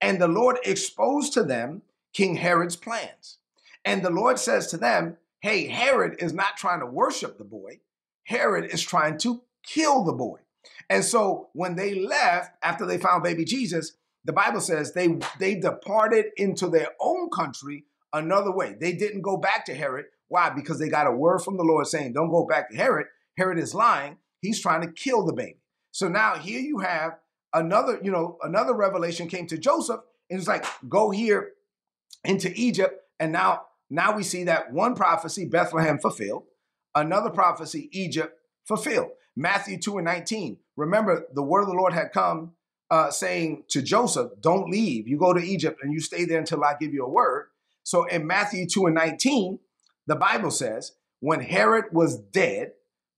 And 0.00 0.20
the 0.20 0.28
Lord 0.28 0.58
exposed 0.64 1.32
to 1.34 1.44
them 1.44 1.82
King 2.12 2.34
Herod's 2.34 2.76
plans. 2.76 3.38
And 3.84 4.02
the 4.02 4.10
Lord 4.10 4.40
says 4.40 4.66
to 4.68 4.76
them, 4.76 5.18
Hey, 5.40 5.68
Herod 5.68 6.16
is 6.18 6.32
not 6.32 6.56
trying 6.56 6.80
to 6.80 6.86
worship 6.86 7.38
the 7.38 7.44
boy, 7.44 7.78
Herod 8.24 8.72
is 8.72 8.82
trying 8.82 9.18
to 9.18 9.42
kill 9.64 10.02
the 10.02 10.12
boy. 10.12 10.40
And 10.90 11.04
so 11.04 11.50
when 11.52 11.76
they 11.76 11.94
left 11.94 12.56
after 12.60 12.84
they 12.84 12.98
found 12.98 13.22
baby 13.22 13.44
Jesus, 13.44 13.92
the 14.24 14.32
Bible 14.32 14.60
says 14.60 14.92
they 14.92 15.18
they 15.38 15.54
departed 15.54 16.26
into 16.36 16.68
their 16.68 16.88
own 17.00 17.30
country 17.30 17.84
another 18.12 18.52
way. 18.52 18.76
They 18.78 18.92
didn't 18.92 19.22
go 19.22 19.36
back 19.36 19.64
to 19.66 19.74
Herod. 19.74 20.06
Why? 20.28 20.50
Because 20.50 20.78
they 20.78 20.88
got 20.88 21.06
a 21.06 21.12
word 21.12 21.40
from 21.40 21.56
the 21.56 21.64
Lord 21.64 21.86
saying, 21.86 22.12
"Don't 22.12 22.30
go 22.30 22.46
back 22.46 22.70
to 22.70 22.76
Herod. 22.76 23.06
Herod 23.36 23.58
is 23.58 23.74
lying." 23.74 24.18
He's 24.40 24.60
trying 24.60 24.82
to 24.82 24.92
kill 24.92 25.24
the 25.24 25.32
baby. 25.32 25.58
So 25.90 26.08
now 26.08 26.36
here 26.36 26.60
you 26.60 26.78
have 26.78 27.18
another, 27.52 27.98
you 28.02 28.10
know, 28.10 28.38
another 28.42 28.74
revelation 28.74 29.28
came 29.28 29.46
to 29.48 29.58
Joseph 29.58 30.00
and 30.30 30.38
it's 30.38 30.48
like, 30.48 30.64
go 30.88 31.10
here 31.10 31.52
into 32.24 32.52
Egypt. 32.54 33.02
And 33.18 33.32
now, 33.32 33.62
now 33.90 34.16
we 34.16 34.22
see 34.22 34.44
that 34.44 34.72
one 34.72 34.94
prophecy, 34.94 35.46
Bethlehem 35.46 35.98
fulfilled, 35.98 36.44
another 36.94 37.30
prophecy, 37.30 37.88
Egypt 37.92 38.38
fulfilled. 38.66 39.10
Matthew 39.34 39.78
2 39.78 39.98
and 39.98 40.04
19. 40.04 40.58
Remember, 40.76 41.26
the 41.32 41.42
word 41.42 41.62
of 41.62 41.68
the 41.68 41.74
Lord 41.74 41.92
had 41.92 42.12
come 42.12 42.52
uh, 42.90 43.10
saying 43.10 43.64
to 43.68 43.82
Joseph, 43.82 44.32
Don't 44.40 44.70
leave. 44.70 45.08
You 45.08 45.18
go 45.18 45.32
to 45.32 45.40
Egypt 45.40 45.80
and 45.82 45.92
you 45.92 46.00
stay 46.00 46.24
there 46.24 46.38
until 46.38 46.64
I 46.64 46.74
give 46.78 46.92
you 46.92 47.04
a 47.04 47.08
word. 47.08 47.48
So 47.82 48.04
in 48.04 48.26
Matthew 48.26 48.66
2 48.66 48.86
and 48.86 48.94
19, 48.94 49.58
the 50.06 50.16
Bible 50.16 50.50
says, 50.50 50.92
When 51.20 51.40
Herod 51.40 51.86
was 51.92 52.18
dead, 52.18 52.72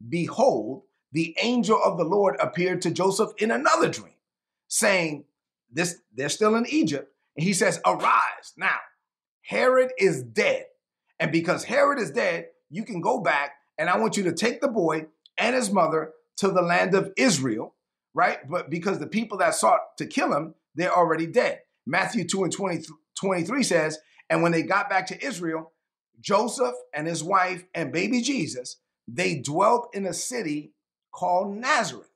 behold, 0.08 0.82
the 1.12 1.36
angel 1.42 1.80
of 1.82 1.98
the 1.98 2.04
Lord 2.04 2.36
appeared 2.40 2.82
to 2.82 2.90
Joseph 2.90 3.30
in 3.38 3.50
another 3.50 3.88
dream, 3.88 4.14
saying, 4.68 5.24
This 5.72 5.96
they're 6.14 6.28
still 6.28 6.54
in 6.56 6.66
Egypt. 6.68 7.12
And 7.36 7.44
he 7.44 7.52
says, 7.52 7.80
Arise. 7.86 8.52
Now, 8.56 8.78
Herod 9.42 9.92
is 9.98 10.22
dead. 10.22 10.66
And 11.18 11.30
because 11.32 11.64
Herod 11.64 11.98
is 11.98 12.10
dead, 12.10 12.46
you 12.70 12.84
can 12.84 13.00
go 13.00 13.20
back 13.20 13.52
and 13.80 13.88
I 13.88 13.98
want 13.98 14.16
you 14.16 14.24
to 14.24 14.32
take 14.32 14.60
the 14.60 14.68
boy 14.68 15.06
and 15.38 15.56
his 15.56 15.72
mother 15.72 16.12
to 16.36 16.48
the 16.48 16.62
land 16.62 16.94
of 16.94 17.12
Israel, 17.16 17.74
right? 18.14 18.38
But 18.48 18.70
because 18.70 18.98
the 18.98 19.06
people 19.06 19.38
that 19.38 19.54
sought 19.54 19.96
to 19.98 20.06
kill 20.06 20.34
him, 20.34 20.54
they're 20.74 20.94
already 20.94 21.26
dead. 21.26 21.60
Matthew 21.86 22.26
2 22.26 22.44
and 22.44 22.52
20, 22.52 22.84
23 23.18 23.62
says, 23.62 23.98
And 24.28 24.42
when 24.42 24.52
they 24.52 24.62
got 24.62 24.90
back 24.90 25.06
to 25.08 25.24
Israel, 25.24 25.72
Joseph 26.20 26.74
and 26.94 27.06
his 27.06 27.24
wife 27.24 27.64
and 27.74 27.92
baby 27.92 28.20
Jesus, 28.20 28.76
they 29.08 29.36
dwelt 29.36 29.88
in 29.94 30.06
a 30.06 30.12
city 30.12 30.72
called 31.12 31.56
Nazareth. 31.56 32.10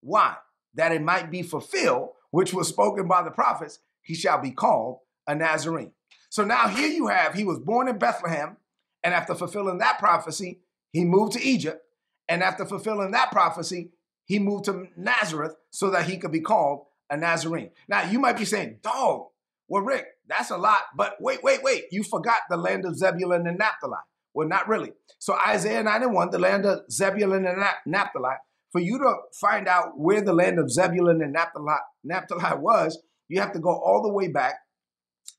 Why? 0.00 0.36
That 0.74 0.92
it 0.92 1.02
might 1.02 1.30
be 1.30 1.42
fulfilled, 1.42 2.10
which 2.30 2.52
was 2.52 2.68
spoken 2.68 3.06
by 3.06 3.22
the 3.22 3.30
prophets, 3.30 3.78
he 4.00 4.14
shall 4.14 4.40
be 4.40 4.50
called 4.50 4.98
a 5.26 5.34
Nazarene. 5.34 5.92
So 6.30 6.44
now 6.44 6.68
here 6.68 6.88
you 6.88 7.08
have, 7.08 7.34
he 7.34 7.44
was 7.44 7.58
born 7.58 7.88
in 7.88 7.98
Bethlehem, 7.98 8.56
and 9.04 9.14
after 9.14 9.34
fulfilling 9.34 9.78
that 9.78 9.98
prophecy, 9.98 10.60
he 10.92 11.04
moved 11.04 11.32
to 11.32 11.42
Egypt. 11.42 11.82
And 12.28 12.42
after 12.42 12.64
fulfilling 12.64 13.10
that 13.10 13.30
prophecy, 13.30 13.90
he 14.32 14.38
moved 14.38 14.64
to 14.64 14.88
Nazareth 14.96 15.56
so 15.70 15.90
that 15.90 16.06
he 16.06 16.16
could 16.16 16.32
be 16.32 16.40
called 16.40 16.86
a 17.10 17.18
Nazarene. 17.18 17.68
Now 17.86 18.10
you 18.10 18.18
might 18.18 18.38
be 18.38 18.46
saying, 18.46 18.78
dog, 18.82 19.26
well, 19.68 19.82
Rick, 19.82 20.06
that's 20.26 20.50
a 20.50 20.56
lot, 20.56 20.80
but 20.96 21.16
wait, 21.20 21.42
wait, 21.42 21.62
wait. 21.62 21.84
You 21.92 22.02
forgot 22.02 22.38
the 22.48 22.56
land 22.56 22.86
of 22.86 22.96
Zebulun 22.96 23.46
and 23.46 23.58
Naphtali. 23.58 23.98
Well, 24.32 24.48
not 24.48 24.68
really. 24.68 24.92
So 25.18 25.36
Isaiah 25.46 25.82
9 25.82 26.02
and 26.02 26.14
1, 26.14 26.30
the 26.30 26.38
land 26.38 26.64
of 26.64 26.90
Zebulun 26.90 27.44
and 27.44 27.62
Naphtali, 27.84 28.36
for 28.70 28.80
you 28.80 28.96
to 29.00 29.16
find 29.38 29.68
out 29.68 29.98
where 29.98 30.22
the 30.22 30.32
land 30.32 30.58
of 30.58 30.70
Zebulun 30.70 31.20
and 31.20 31.34
Naphtali, 31.34 31.74
Naphtali 32.02 32.58
was, 32.58 33.02
you 33.28 33.38
have 33.38 33.52
to 33.52 33.58
go 33.58 33.70
all 33.70 34.02
the 34.02 34.12
way 34.12 34.28
back 34.28 34.54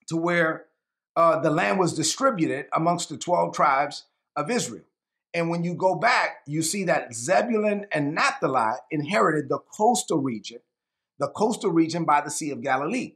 to 0.09 0.17
where 0.17 0.65
uh, 1.15 1.39
the 1.39 1.49
land 1.49 1.79
was 1.79 1.95
distributed 1.95 2.67
amongst 2.71 3.09
the 3.09 3.17
12 3.17 3.55
tribes 3.55 4.05
of 4.35 4.51
Israel. 4.51 4.83
And 5.33 5.49
when 5.49 5.63
you 5.63 5.73
go 5.73 5.95
back, 5.95 6.37
you 6.45 6.61
see 6.61 6.83
that 6.85 7.13
Zebulun 7.13 7.87
and 7.91 8.13
Naphtali 8.13 8.77
inherited 8.91 9.49
the 9.49 9.59
coastal 9.75 10.19
region, 10.19 10.59
the 11.17 11.27
coastal 11.27 11.71
region 11.71 12.05
by 12.05 12.21
the 12.21 12.29
Sea 12.29 12.51
of 12.51 12.61
Galilee. 12.61 13.15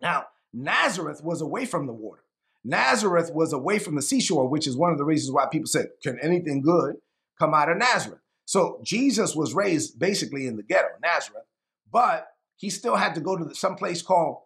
Now, 0.00 0.26
Nazareth 0.52 1.22
was 1.22 1.40
away 1.40 1.64
from 1.64 1.86
the 1.86 1.92
water. 1.92 2.24
Nazareth 2.64 3.32
was 3.32 3.52
away 3.52 3.78
from 3.78 3.94
the 3.94 4.02
seashore, 4.02 4.48
which 4.48 4.66
is 4.66 4.76
one 4.76 4.92
of 4.92 4.98
the 4.98 5.04
reasons 5.04 5.32
why 5.32 5.46
people 5.46 5.66
said, 5.66 5.88
Can 6.02 6.18
anything 6.20 6.62
good 6.62 6.96
come 7.38 7.54
out 7.54 7.70
of 7.70 7.78
Nazareth? 7.78 8.20
So 8.44 8.80
Jesus 8.82 9.34
was 9.34 9.54
raised 9.54 9.98
basically 9.98 10.46
in 10.46 10.56
the 10.56 10.62
ghetto, 10.62 10.88
Nazareth, 11.00 11.46
but 11.90 12.28
he 12.56 12.70
still 12.70 12.96
had 12.96 13.14
to 13.14 13.20
go 13.20 13.36
to 13.36 13.54
some 13.54 13.76
place 13.76 14.02
called 14.02 14.38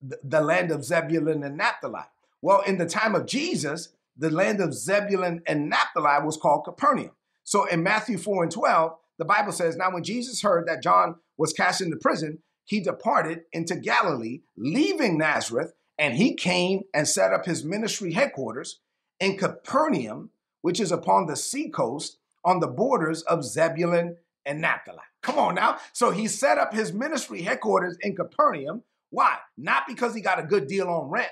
the 0.00 0.40
land 0.40 0.70
of 0.70 0.84
Zebulun 0.84 1.44
and 1.44 1.56
Naphtali. 1.56 2.02
Well, 2.40 2.62
in 2.62 2.78
the 2.78 2.86
time 2.86 3.14
of 3.14 3.26
Jesus, 3.26 3.90
the 4.16 4.30
land 4.30 4.60
of 4.60 4.74
Zebulun 4.74 5.42
and 5.46 5.68
Naphtali 5.68 6.24
was 6.24 6.36
called 6.36 6.64
Capernaum. 6.64 7.12
So 7.44 7.64
in 7.64 7.82
Matthew 7.82 8.18
4 8.18 8.44
and 8.44 8.52
12, 8.52 8.92
the 9.18 9.24
Bible 9.24 9.52
says, 9.52 9.76
Now 9.76 9.92
when 9.92 10.04
Jesus 10.04 10.42
heard 10.42 10.66
that 10.66 10.82
John 10.82 11.16
was 11.36 11.52
cast 11.52 11.80
into 11.80 11.96
prison, 11.96 12.38
he 12.64 12.80
departed 12.80 13.42
into 13.52 13.76
Galilee, 13.76 14.40
leaving 14.56 15.18
Nazareth, 15.18 15.72
and 15.98 16.14
he 16.14 16.34
came 16.34 16.82
and 16.94 17.06
set 17.06 17.32
up 17.32 17.44
his 17.44 17.64
ministry 17.64 18.12
headquarters 18.12 18.80
in 19.20 19.36
Capernaum, 19.36 20.30
which 20.62 20.80
is 20.80 20.92
upon 20.92 21.26
the 21.26 21.36
seacoast 21.36 22.18
on 22.44 22.60
the 22.60 22.68
borders 22.68 23.22
of 23.22 23.44
Zebulun 23.44 24.16
and 24.44 24.60
Naphtali. 24.60 24.98
Come 25.22 25.38
on 25.38 25.54
now. 25.54 25.78
So 25.92 26.10
he 26.10 26.26
set 26.26 26.58
up 26.58 26.74
his 26.74 26.92
ministry 26.92 27.42
headquarters 27.42 27.96
in 28.00 28.16
Capernaum. 28.16 28.82
Why? 29.10 29.36
Not 29.56 29.84
because 29.86 30.14
he 30.14 30.20
got 30.20 30.40
a 30.40 30.44
good 30.44 30.66
deal 30.66 30.88
on 30.88 31.10
rent. 31.10 31.30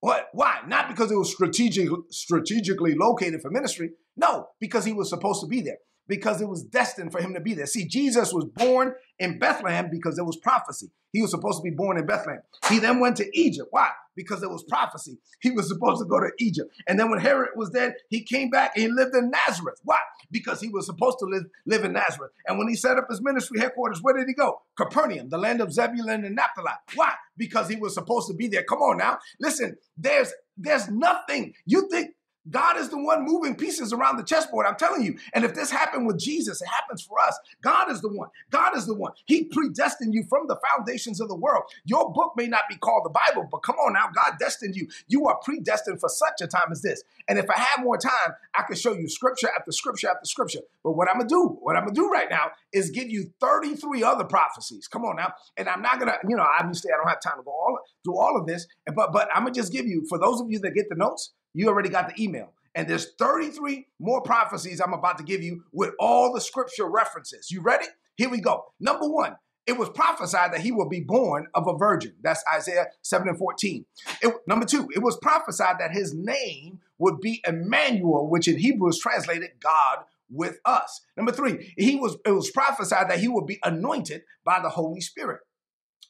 What? 0.00 0.28
Why? 0.32 0.60
Not 0.66 0.88
because 0.88 1.10
it 1.10 1.16
was 1.16 1.32
strategic, 1.32 1.88
strategically 2.10 2.94
located 2.94 3.42
for 3.42 3.50
ministry. 3.50 3.90
No, 4.18 4.48
because 4.60 4.84
he 4.84 4.92
was 4.92 5.08
supposed 5.08 5.40
to 5.40 5.46
be 5.46 5.62
there 5.62 5.78
because 6.08 6.40
it 6.40 6.48
was 6.48 6.64
destined 6.64 7.12
for 7.12 7.20
him 7.20 7.34
to 7.34 7.40
be 7.40 7.54
there. 7.54 7.66
See, 7.66 7.86
Jesus 7.86 8.32
was 8.32 8.46
born 8.46 8.94
in 9.18 9.38
Bethlehem 9.38 9.90
because 9.90 10.16
there 10.16 10.24
was 10.24 10.38
prophecy. 10.38 10.90
He 11.12 11.22
was 11.22 11.30
supposed 11.30 11.58
to 11.58 11.62
be 11.62 11.74
born 11.74 11.98
in 11.98 12.06
Bethlehem. 12.06 12.42
He 12.68 12.78
then 12.78 13.00
went 13.00 13.16
to 13.18 13.38
Egypt. 13.38 13.68
Why? 13.70 13.90
Because 14.14 14.40
there 14.40 14.50
was 14.50 14.64
prophecy. 14.64 15.18
He 15.40 15.50
was 15.50 15.68
supposed 15.68 16.00
to 16.02 16.06
go 16.06 16.18
to 16.18 16.30
Egypt. 16.38 16.74
And 16.86 16.98
then 16.98 17.10
when 17.10 17.20
Herod 17.20 17.50
was 17.56 17.70
dead, 17.70 17.94
he 18.10 18.22
came 18.22 18.50
back 18.50 18.72
and 18.74 18.82
he 18.82 18.90
lived 18.90 19.14
in 19.14 19.30
Nazareth. 19.30 19.80
Why? 19.84 20.00
Because 20.30 20.60
he 20.60 20.68
was 20.68 20.86
supposed 20.86 21.18
to 21.20 21.26
live, 21.26 21.44
live 21.66 21.84
in 21.84 21.92
Nazareth. 21.92 22.32
And 22.46 22.58
when 22.58 22.68
he 22.68 22.74
set 22.74 22.98
up 22.98 23.06
his 23.08 23.22
ministry 23.22 23.60
headquarters, 23.60 24.02
where 24.02 24.16
did 24.16 24.26
he 24.26 24.34
go? 24.34 24.60
Capernaum, 24.76 25.30
the 25.30 25.38
land 25.38 25.60
of 25.60 25.72
Zebulun 25.72 26.24
and 26.24 26.34
Naphtali. 26.34 26.72
Why? 26.94 27.12
Because 27.36 27.68
he 27.68 27.76
was 27.76 27.94
supposed 27.94 28.28
to 28.28 28.34
be 28.34 28.48
there. 28.48 28.64
Come 28.64 28.80
on 28.80 28.98
now. 28.98 29.18
Listen, 29.40 29.76
there's 29.96 30.32
there's 30.58 30.88
nothing. 30.90 31.54
You 31.64 31.88
think 31.88 32.10
God 32.50 32.76
is 32.76 32.88
the 32.88 32.98
one 32.98 33.24
moving 33.24 33.54
pieces 33.54 33.92
around 33.92 34.16
the 34.16 34.22
chessboard. 34.22 34.66
I'm 34.66 34.76
telling 34.76 35.02
you. 35.02 35.18
And 35.34 35.44
if 35.44 35.54
this 35.54 35.70
happened 35.70 36.06
with 36.06 36.18
Jesus, 36.18 36.62
it 36.62 36.68
happens 36.68 37.02
for 37.02 37.18
us. 37.20 37.38
God 37.62 37.90
is 37.90 38.00
the 38.00 38.08
one. 38.08 38.28
God 38.50 38.76
is 38.76 38.86
the 38.86 38.94
one. 38.94 39.12
He 39.26 39.44
predestined 39.44 40.14
you 40.14 40.24
from 40.28 40.46
the 40.46 40.58
foundations 40.70 41.20
of 41.20 41.28
the 41.28 41.34
world. 41.34 41.64
Your 41.84 42.12
book 42.12 42.32
may 42.36 42.46
not 42.46 42.62
be 42.68 42.76
called 42.76 43.04
the 43.04 43.10
Bible, 43.10 43.48
but 43.50 43.58
come 43.58 43.76
on 43.76 43.92
now, 43.94 44.08
God 44.14 44.36
destined 44.38 44.76
you. 44.76 44.88
You 45.08 45.26
are 45.26 45.38
predestined 45.42 46.00
for 46.00 46.08
such 46.08 46.40
a 46.40 46.46
time 46.46 46.70
as 46.70 46.82
this. 46.82 47.02
And 47.28 47.38
if 47.38 47.48
I 47.50 47.58
had 47.58 47.82
more 47.82 47.98
time, 47.98 48.34
I 48.54 48.62
could 48.62 48.78
show 48.78 48.94
you 48.94 49.08
scripture 49.08 49.48
after 49.56 49.72
scripture 49.72 50.08
after 50.08 50.24
scripture. 50.24 50.60
But 50.82 50.92
what 50.92 51.08
I'm 51.08 51.18
gonna 51.18 51.28
do, 51.28 51.58
what 51.60 51.76
I'm 51.76 51.84
gonna 51.84 51.94
do 51.94 52.08
right 52.08 52.30
now 52.30 52.50
is 52.72 52.90
give 52.90 53.10
you 53.10 53.32
33 53.40 54.02
other 54.02 54.24
prophecies. 54.24 54.88
Come 54.88 55.04
on 55.04 55.16
now. 55.16 55.32
And 55.56 55.68
I'm 55.68 55.82
not 55.82 55.98
gonna, 55.98 56.16
you 56.28 56.36
know, 56.36 56.46
obviously 56.58 56.90
I 56.92 56.96
don't 56.96 57.08
have 57.08 57.20
time 57.20 57.36
to 57.38 57.42
go 57.42 57.50
all 57.50 57.78
through 58.04 58.18
all 58.18 58.36
of 58.38 58.46
this, 58.46 58.66
but 58.94 59.12
but 59.12 59.28
I'm 59.34 59.42
gonna 59.42 59.54
just 59.54 59.72
give 59.72 59.86
you, 59.86 60.06
for 60.08 60.18
those 60.18 60.40
of 60.40 60.50
you 60.50 60.58
that 60.60 60.74
get 60.74 60.88
the 60.88 60.94
notes, 60.94 61.32
you 61.54 61.68
already 61.68 61.88
got 61.88 62.14
the 62.14 62.22
email. 62.22 62.52
And 62.74 62.88
there's 62.88 63.12
33 63.18 63.86
more 63.98 64.22
prophecies 64.22 64.80
I'm 64.80 64.92
about 64.92 65.18
to 65.18 65.24
give 65.24 65.42
you 65.42 65.64
with 65.72 65.94
all 65.98 66.32
the 66.32 66.40
scripture 66.40 66.88
references. 66.88 67.50
You 67.50 67.60
ready? 67.60 67.86
Here 68.16 68.28
we 68.28 68.40
go. 68.40 68.66
Number 68.78 69.08
one, 69.08 69.36
it 69.66 69.76
was 69.76 69.90
prophesied 69.90 70.52
that 70.52 70.60
he 70.60 70.72
will 70.72 70.88
be 70.88 71.00
born 71.00 71.46
of 71.54 71.66
a 71.68 71.76
virgin. 71.76 72.14
That's 72.22 72.42
Isaiah 72.52 72.86
7 73.02 73.28
and 73.28 73.36
14. 73.36 73.84
It, 74.22 74.34
number 74.46 74.64
two, 74.64 74.88
it 74.94 75.02
was 75.02 75.18
prophesied 75.18 75.76
that 75.78 75.92
his 75.92 76.14
name 76.14 76.80
would 76.98 77.20
be 77.20 77.42
Emmanuel, 77.46 78.28
which 78.28 78.48
in 78.48 78.58
Hebrew 78.58 78.88
is 78.88 78.98
translated 78.98 79.50
God 79.60 80.04
with 80.30 80.58
us. 80.64 81.02
Number 81.16 81.32
three, 81.32 81.74
he 81.76 81.96
was 81.96 82.16
it 82.24 82.30
was 82.30 82.50
prophesied 82.50 83.10
that 83.10 83.20
he 83.20 83.28
would 83.28 83.46
be 83.46 83.58
anointed 83.62 84.22
by 84.44 84.60
the 84.60 84.70
Holy 84.70 85.00
Spirit. 85.00 85.40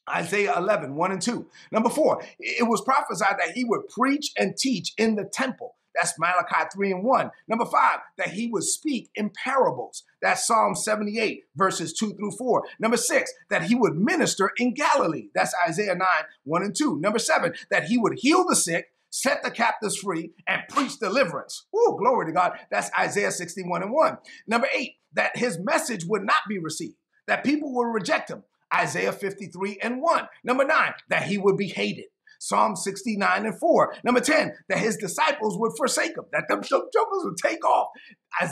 Isaiah 0.08 0.54
11, 0.56 0.94
1 0.94 1.12
and 1.12 1.22
2. 1.22 1.46
Number 1.72 1.88
four, 1.88 2.22
it 2.38 2.68
was 2.68 2.82
prophesied 2.82 3.36
that 3.38 3.52
he 3.54 3.64
would 3.64 3.88
preach 3.88 4.32
and 4.36 4.56
teach 4.56 4.94
in 4.96 5.16
the 5.16 5.24
temple. 5.24 5.76
That's 5.94 6.18
Malachi 6.18 6.68
3 6.72 6.92
and 6.92 7.04
1. 7.04 7.30
Number 7.48 7.64
five, 7.64 7.98
that 8.18 8.30
he 8.30 8.46
would 8.46 8.62
speak 8.62 9.10
in 9.14 9.30
parables. 9.30 10.04
That's 10.22 10.46
Psalm 10.46 10.74
78, 10.74 11.44
verses 11.56 11.92
2 11.92 12.14
through 12.14 12.32
4. 12.32 12.62
Number 12.78 12.96
six, 12.96 13.32
that 13.50 13.64
he 13.64 13.74
would 13.74 13.96
minister 13.96 14.52
in 14.58 14.74
Galilee. 14.74 15.28
That's 15.34 15.54
Isaiah 15.66 15.96
9, 15.96 16.06
1 16.44 16.62
and 16.62 16.76
2. 16.76 17.00
Number 17.00 17.18
seven, 17.18 17.54
that 17.70 17.84
he 17.84 17.98
would 17.98 18.18
heal 18.18 18.44
the 18.46 18.54
sick, 18.54 18.92
set 19.10 19.42
the 19.42 19.50
captives 19.50 19.96
free, 19.96 20.32
and 20.46 20.62
preach 20.68 20.98
deliverance. 20.98 21.66
Ooh, 21.74 21.96
glory 21.98 22.26
to 22.26 22.32
God. 22.32 22.52
That's 22.70 22.90
Isaiah 22.98 23.32
61 23.32 23.82
and 23.82 23.92
1. 23.92 24.18
Number 24.46 24.68
eight, 24.74 24.96
that 25.14 25.36
his 25.36 25.58
message 25.58 26.04
would 26.04 26.22
not 26.22 26.42
be 26.48 26.58
received, 26.58 26.96
that 27.26 27.44
people 27.44 27.74
would 27.74 27.92
reject 27.92 28.30
him. 28.30 28.44
Isaiah 28.74 29.12
53 29.12 29.78
and 29.82 30.02
1. 30.02 30.28
Number 30.44 30.64
nine, 30.64 30.94
that 31.08 31.24
he 31.24 31.38
would 31.38 31.56
be 31.56 31.68
hated. 31.68 32.06
Psalm 32.38 32.76
69 32.76 33.46
and 33.46 33.58
4. 33.58 33.96
Number 34.04 34.20
10, 34.20 34.52
that 34.68 34.78
his 34.78 34.96
disciples 34.96 35.58
would 35.58 35.72
forsake 35.76 36.16
him, 36.16 36.24
that 36.32 36.44
the 36.48 36.56
jokers 36.56 37.24
would 37.24 37.36
take 37.36 37.64
off. 37.64 37.88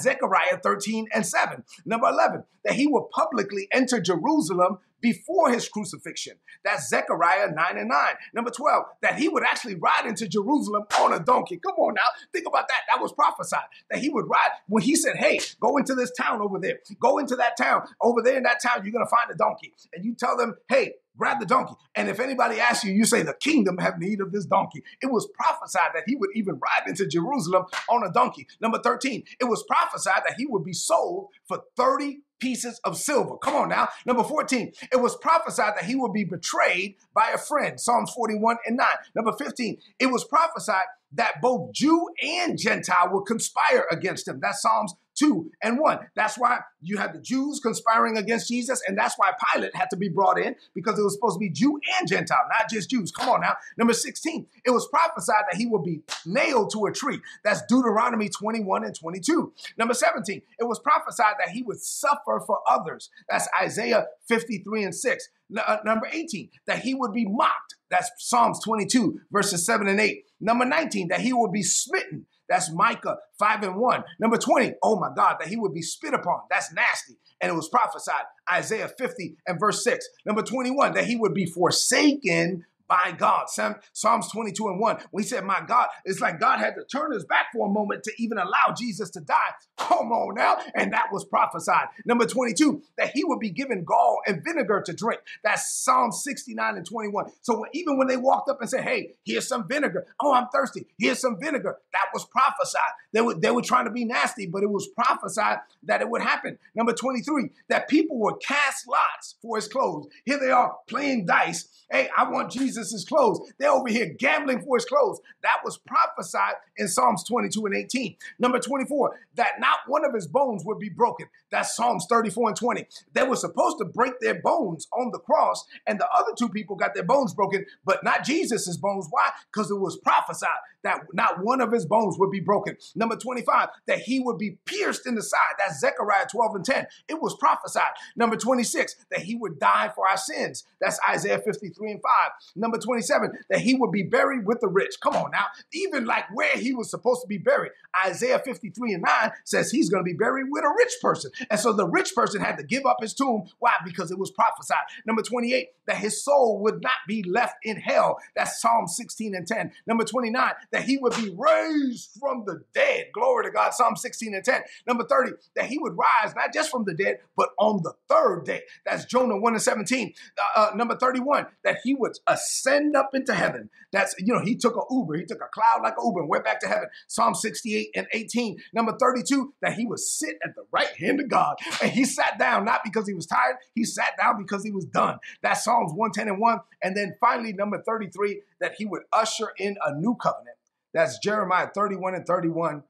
Zechariah 0.00 0.58
13 0.62 1.06
and 1.12 1.24
7. 1.24 1.62
Number 1.84 2.08
11, 2.08 2.44
that 2.64 2.74
he 2.74 2.86
would 2.86 3.08
publicly 3.10 3.68
enter 3.72 4.00
Jerusalem 4.00 4.78
before 5.00 5.52
his 5.52 5.68
crucifixion. 5.68 6.36
That's 6.64 6.88
Zechariah 6.88 7.50
9 7.52 7.78
and 7.78 7.88
9. 7.88 7.98
Number 8.34 8.50
12, 8.50 8.84
that 9.02 9.18
he 9.18 9.28
would 9.28 9.44
actually 9.44 9.76
ride 9.76 10.06
into 10.06 10.26
Jerusalem 10.26 10.84
on 11.00 11.12
a 11.12 11.20
donkey. 11.20 11.58
Come 11.58 11.76
on 11.76 11.94
now, 11.94 12.08
think 12.32 12.46
about 12.46 12.66
that. 12.68 12.80
That 12.88 13.00
was 13.00 13.12
prophesied. 13.12 13.68
That 13.90 14.00
he 14.00 14.08
would 14.08 14.26
ride 14.28 14.50
when 14.66 14.82
he 14.82 14.96
said, 14.96 15.16
Hey, 15.16 15.38
go 15.60 15.76
into 15.76 15.94
this 15.94 16.10
town 16.18 16.40
over 16.40 16.58
there. 16.58 16.80
Go 17.00 17.18
into 17.18 17.36
that 17.36 17.56
town. 17.56 17.82
Over 18.00 18.22
there 18.22 18.36
in 18.36 18.42
that 18.44 18.60
town, 18.62 18.82
you're 18.82 18.92
going 18.92 19.06
to 19.06 19.10
find 19.10 19.30
a 19.30 19.36
donkey. 19.36 19.72
And 19.94 20.04
you 20.04 20.14
tell 20.14 20.36
them, 20.36 20.56
Hey, 20.68 20.94
grab 21.16 21.40
the 21.40 21.46
donkey. 21.46 21.74
And 21.94 22.08
if 22.08 22.20
anybody 22.20 22.60
asks 22.60 22.84
you, 22.84 22.92
you 22.92 23.04
say, 23.04 23.22
The 23.22 23.34
kingdom 23.34 23.78
have 23.78 23.98
need 23.98 24.20
of 24.20 24.32
this 24.32 24.46
donkey. 24.46 24.82
It 25.02 25.10
was 25.10 25.28
prophesied 25.34 25.90
that 25.94 26.04
he 26.06 26.16
would 26.16 26.30
even 26.34 26.54
ride 26.54 26.88
into 26.88 27.06
Jerusalem 27.06 27.64
on 27.88 28.04
a 28.04 28.12
donkey. 28.12 28.46
Number 28.60 28.78
13, 28.78 29.24
it 29.40 29.44
was 29.44 29.64
prophesied 29.64 30.22
that 30.26 30.36
he 30.38 30.46
would 30.46 30.64
be 30.64 30.72
sold 30.72 31.28
for 31.46 31.62
30 31.76 32.20
pieces 32.38 32.80
of 32.84 32.96
silver. 32.96 33.36
Come 33.38 33.54
on 33.54 33.68
now. 33.68 33.88
Number 34.04 34.22
14, 34.22 34.72
it 34.92 35.00
was 35.00 35.16
prophesied 35.16 35.74
that 35.76 35.84
he 35.84 35.94
would 35.94 36.12
be 36.12 36.24
betrayed 36.24 36.96
by 37.14 37.30
a 37.34 37.38
friend. 37.38 37.80
Psalms 37.80 38.12
41 38.12 38.58
and 38.66 38.76
9. 38.76 38.86
Number 39.14 39.32
15, 39.32 39.78
it 39.98 40.06
was 40.06 40.24
prophesied 40.24 40.84
that 41.12 41.40
both 41.40 41.72
Jew 41.72 42.08
and 42.22 42.58
Gentile 42.58 43.10
would 43.12 43.26
conspire 43.26 43.86
against 43.90 44.28
him. 44.28 44.40
That's 44.42 44.60
Psalms 44.60 44.94
2 45.16 45.50
and 45.62 45.78
1. 45.78 45.98
That's 46.14 46.38
why 46.38 46.60
you 46.80 46.98
had 46.98 47.12
the 47.12 47.18
Jews 47.18 47.60
conspiring 47.60 48.16
against 48.16 48.48
Jesus, 48.48 48.82
and 48.86 48.96
that's 48.96 49.16
why 49.16 49.32
Pilate 49.52 49.74
had 49.74 49.90
to 49.90 49.96
be 49.96 50.08
brought 50.08 50.38
in 50.38 50.54
because 50.74 50.98
it 50.98 51.02
was 51.02 51.14
supposed 51.14 51.36
to 51.36 51.40
be 51.40 51.50
Jew 51.50 51.80
and 51.98 52.08
Gentile, 52.08 52.46
not 52.48 52.70
just 52.70 52.90
Jews. 52.90 53.10
Come 53.10 53.28
on 53.28 53.40
now. 53.40 53.56
Number 53.76 53.92
16, 53.92 54.46
it 54.64 54.70
was 54.70 54.86
prophesied 54.88 55.44
that 55.50 55.58
he 55.58 55.66
would 55.66 55.84
be 55.84 56.02
nailed 56.24 56.70
to 56.72 56.86
a 56.86 56.92
tree. 56.92 57.20
That's 57.44 57.62
Deuteronomy 57.68 58.28
21 58.28 58.84
and 58.84 58.94
22. 58.94 59.52
Number 59.78 59.94
17, 59.94 60.42
it 60.58 60.64
was 60.64 60.78
prophesied 60.78 61.34
that 61.38 61.50
he 61.50 61.62
would 61.62 61.80
suffer 61.80 62.40
for 62.46 62.60
others. 62.68 63.10
That's 63.28 63.48
Isaiah 63.60 64.06
53 64.28 64.84
and 64.84 64.94
6. 64.94 65.28
Uh, 65.56 65.76
number 65.84 66.08
18, 66.10 66.50
that 66.66 66.80
he 66.80 66.94
would 66.94 67.12
be 67.12 67.24
mocked. 67.24 67.76
That's 67.88 68.10
Psalms 68.18 68.58
22, 68.64 69.20
verses 69.30 69.64
7 69.64 69.86
and 69.86 70.00
8. 70.00 70.24
Number 70.40 70.64
19, 70.64 71.08
that 71.08 71.20
he 71.20 71.32
would 71.32 71.52
be 71.52 71.62
smitten. 71.62 72.26
That's 72.48 72.72
Micah 72.72 73.16
5 73.38 73.62
and 73.62 73.76
1. 73.76 74.04
Number 74.20 74.36
20, 74.36 74.74
oh 74.82 74.98
my 74.98 75.10
God, 75.14 75.36
that 75.40 75.48
he 75.48 75.56
would 75.56 75.74
be 75.74 75.82
spit 75.82 76.14
upon. 76.14 76.40
That's 76.50 76.72
nasty. 76.72 77.14
And 77.40 77.50
it 77.50 77.54
was 77.54 77.68
prophesied, 77.68 78.24
Isaiah 78.50 78.88
50 78.88 79.36
and 79.46 79.60
verse 79.60 79.84
6. 79.84 80.06
Number 80.24 80.42
21, 80.42 80.94
that 80.94 81.06
he 81.06 81.16
would 81.16 81.34
be 81.34 81.46
forsaken 81.46 82.64
by 82.88 83.14
God. 83.16 83.46
Psalms 83.48 84.30
22 84.32 84.68
and 84.68 84.80
1, 84.80 84.98
we 85.12 85.22
said, 85.22 85.44
My 85.44 85.60
God, 85.66 85.88
it's 86.04 86.20
like 86.20 86.40
God 86.40 86.58
had 86.58 86.74
to 86.74 86.84
turn 86.84 87.12
his 87.12 87.24
back 87.24 87.46
for 87.52 87.66
a 87.66 87.70
moment 87.70 88.02
to 88.04 88.12
even 88.18 88.38
allow 88.38 88.74
Jesus 88.76 89.10
to 89.10 89.20
die. 89.20 89.34
Come 89.76 90.12
on 90.12 90.34
now. 90.34 90.58
And 90.74 90.92
that 90.92 91.12
was 91.12 91.24
prophesied. 91.24 91.88
Number 92.04 92.26
22, 92.26 92.82
that 92.98 93.10
he 93.14 93.24
would 93.24 93.40
be 93.40 93.50
given 93.50 93.84
gall 93.84 94.20
and 94.26 94.42
vinegar 94.42 94.82
to 94.86 94.92
drink. 94.92 95.20
That's 95.44 95.72
Psalm 95.72 96.12
69 96.12 96.76
and 96.76 96.86
21. 96.86 97.30
So 97.42 97.64
even 97.72 97.98
when 97.98 98.08
they 98.08 98.16
walked 98.16 98.48
up 98.48 98.60
and 98.60 98.68
said, 98.68 98.84
Hey, 98.84 99.14
here's 99.24 99.48
some 99.48 99.66
vinegar. 99.68 100.06
Oh, 100.20 100.32
I'm 100.32 100.48
thirsty. 100.52 100.86
Here's 100.98 101.20
some 101.20 101.38
vinegar. 101.40 101.78
That 101.92 102.06
was 102.12 102.24
prophesied. 102.24 102.92
They 103.12 103.20
were, 103.20 103.34
they 103.34 103.50
were 103.50 103.62
trying 103.62 103.86
to 103.86 103.90
be 103.90 104.04
nasty, 104.04 104.46
but 104.46 104.62
it 104.62 104.70
was 104.70 104.88
prophesied 104.88 105.58
that 105.84 106.00
it 106.00 106.08
would 106.08 106.22
happen. 106.22 106.58
Number 106.74 106.92
23, 106.92 107.50
that 107.68 107.88
people 107.88 108.18
would 108.20 108.36
cast 108.46 108.86
lots 108.88 109.36
for 109.40 109.56
his 109.56 109.68
clothes. 109.68 110.06
Here 110.24 110.38
they 110.38 110.50
are 110.50 110.76
playing 110.88 111.26
dice. 111.26 111.68
Hey, 111.90 112.08
I 112.16 112.28
want 112.28 112.50
Jesus' 112.50 112.75
clothes. 113.08 113.52
They're 113.58 113.70
over 113.70 113.88
here 113.88 114.14
gambling 114.18 114.62
for 114.62 114.76
his 114.76 114.84
clothes. 114.84 115.20
That 115.42 115.58
was 115.64 115.78
prophesied 115.78 116.54
in 116.76 116.88
Psalms 116.88 117.24
22 117.24 117.66
and 117.66 117.74
18. 117.74 118.16
Number 118.38 118.58
24, 118.58 119.18
that 119.36 119.60
not 119.60 119.78
one 119.86 120.04
of 120.04 120.14
his 120.14 120.26
bones 120.26 120.64
would 120.64 120.78
be 120.78 120.88
broken. 120.88 121.26
That's 121.56 121.74
Psalms 121.74 122.04
34 122.10 122.50
and 122.50 122.56
20. 122.58 122.86
They 123.14 123.22
were 123.22 123.34
supposed 123.34 123.78
to 123.78 123.86
break 123.86 124.20
their 124.20 124.42
bones 124.42 124.88
on 124.92 125.10
the 125.10 125.18
cross, 125.18 125.64
and 125.86 125.98
the 125.98 126.06
other 126.14 126.32
two 126.38 126.50
people 126.50 126.76
got 126.76 126.92
their 126.92 127.02
bones 127.02 127.32
broken, 127.32 127.64
but 127.82 128.04
not 128.04 128.24
Jesus' 128.24 128.76
bones. 128.76 129.06
Why? 129.08 129.30
Because 129.50 129.70
it 129.70 129.80
was 129.80 129.96
prophesied 129.96 130.50
that 130.86 131.00
not 131.12 131.42
one 131.42 131.60
of 131.60 131.72
his 131.72 131.84
bones 131.84 132.16
would 132.18 132.30
be 132.30 132.40
broken. 132.40 132.76
Number 132.94 133.16
25, 133.16 133.70
that 133.86 133.98
he 133.98 134.20
would 134.20 134.38
be 134.38 134.58
pierced 134.66 135.06
in 135.06 135.16
the 135.16 135.22
side. 135.22 135.54
That's 135.58 135.80
Zechariah 135.80 136.26
12 136.30 136.54
and 136.56 136.64
10. 136.64 136.86
It 137.08 137.20
was 137.20 137.34
prophesied. 137.36 137.92
Number 138.14 138.36
26, 138.36 138.94
that 139.10 139.20
he 139.20 139.34
would 139.34 139.58
die 139.58 139.90
for 139.94 140.08
our 140.08 140.16
sins. 140.16 140.64
That's 140.80 141.00
Isaiah 141.08 141.40
53 141.40 141.90
and 141.90 142.00
5. 142.00 142.30
Number 142.54 142.78
27, 142.78 143.32
that 143.50 143.60
he 143.60 143.74
would 143.74 143.90
be 143.90 144.04
buried 144.04 144.46
with 144.46 144.60
the 144.60 144.68
rich. 144.68 145.00
Come 145.00 145.16
on 145.16 145.32
now. 145.32 145.46
Even 145.72 146.04
like 146.04 146.24
where 146.32 146.56
he 146.56 146.72
was 146.72 146.88
supposed 146.88 147.22
to 147.22 147.26
be 147.26 147.38
buried. 147.38 147.72
Isaiah 148.06 148.38
53 148.38 148.94
and 148.94 149.02
9 149.02 149.32
says 149.44 149.70
he's 149.70 149.90
going 149.90 150.04
to 150.04 150.08
be 150.08 150.16
buried 150.16 150.46
with 150.50 150.64
a 150.64 150.74
rich 150.76 150.92
person. 151.02 151.32
And 151.50 151.58
so 151.58 151.72
the 151.72 151.86
rich 151.86 152.14
person 152.14 152.40
had 152.40 152.56
to 152.58 152.64
give 152.64 152.84
up 152.86 152.98
his 153.00 153.14
tomb. 153.14 153.44
Why? 153.58 153.72
Because 153.84 154.10
it 154.10 154.18
was 154.18 154.30
prophesied. 154.30 154.84
Number 155.06 155.22
28, 155.22 155.68
that 155.86 155.96
his 155.96 156.22
soul 156.22 156.60
would 156.60 156.82
not 156.82 156.92
be 157.06 157.22
left 157.22 157.56
in 157.62 157.76
hell. 157.76 158.18
That's 158.34 158.60
Psalm 158.60 158.86
16 158.86 159.34
and 159.34 159.46
10. 159.46 159.72
Number 159.86 160.04
29, 160.04 160.52
that 160.72 160.82
he 160.82 160.98
would 160.98 161.14
be 161.16 161.34
raised 161.36 162.10
from 162.18 162.44
the 162.46 162.62
dead. 162.74 163.06
Glory 163.12 163.44
to 163.44 163.50
God. 163.50 163.74
Psalm 163.74 163.96
16 163.96 164.34
and 164.34 164.44
10. 164.44 164.62
Number 164.86 165.06
30, 165.06 165.32
that 165.54 165.66
he 165.66 165.78
would 165.78 165.96
rise 165.96 166.34
not 166.34 166.52
just 166.52 166.70
from 166.70 166.84
the 166.84 166.94
dead, 166.94 167.18
but 167.36 167.50
on 167.58 167.82
the 167.82 167.94
third 168.08 168.44
day. 168.44 168.62
That's 168.84 169.04
Jonah 169.04 169.38
1 169.38 169.52
and 169.52 169.62
17. 169.62 170.14
Uh, 170.38 170.60
uh, 170.60 170.70
number 170.74 170.96
31, 170.96 171.46
that 171.64 171.78
he 171.82 171.94
would 171.94 172.12
ascend 172.26 172.96
up 172.96 173.10
into 173.14 173.34
heaven. 173.34 173.70
That's, 173.92 174.14
you 174.18 174.32
know, 174.32 174.40
he 174.40 174.56
took 174.56 174.76
a 174.76 174.94
Uber. 174.94 175.16
He 175.16 175.24
took 175.24 175.40
a 175.40 175.48
cloud 175.52 175.82
like 175.82 175.94
an 175.98 176.04
Uber 176.04 176.20
and 176.20 176.28
went 176.28 176.44
back 176.44 176.60
to 176.60 176.68
heaven. 176.68 176.88
Psalm 177.06 177.34
68 177.34 177.90
and 177.94 178.06
18. 178.12 178.58
Number 178.72 178.96
32, 178.98 179.54
that 179.62 179.74
he 179.74 179.86
would 179.86 180.00
sit 180.00 180.36
at 180.44 180.54
the 180.54 180.64
right 180.72 180.94
hand 180.98 181.20
of 181.20 181.25
God. 181.26 181.56
And 181.82 181.90
he 181.90 182.04
sat 182.04 182.38
down 182.38 182.64
not 182.64 182.82
because 182.84 183.06
he 183.06 183.14
was 183.14 183.26
tired, 183.26 183.56
he 183.74 183.84
sat 183.84 184.16
down 184.18 184.38
because 184.38 184.64
he 184.64 184.70
was 184.70 184.84
done. 184.84 185.18
That's 185.42 185.64
Psalms 185.64 185.92
110 185.92 186.28
and 186.28 186.40
1. 186.40 186.60
And 186.82 186.96
then 186.96 187.16
finally, 187.20 187.52
number 187.52 187.82
33, 187.82 188.42
that 188.60 188.74
he 188.78 188.84
would 188.84 189.02
usher 189.12 189.52
in 189.58 189.76
a 189.84 189.94
new 189.94 190.14
covenant. 190.14 190.56
That's 190.92 191.18
Jeremiah 191.18 191.68
31 191.74 192.14
and 192.14 192.26
31. 192.26 192.82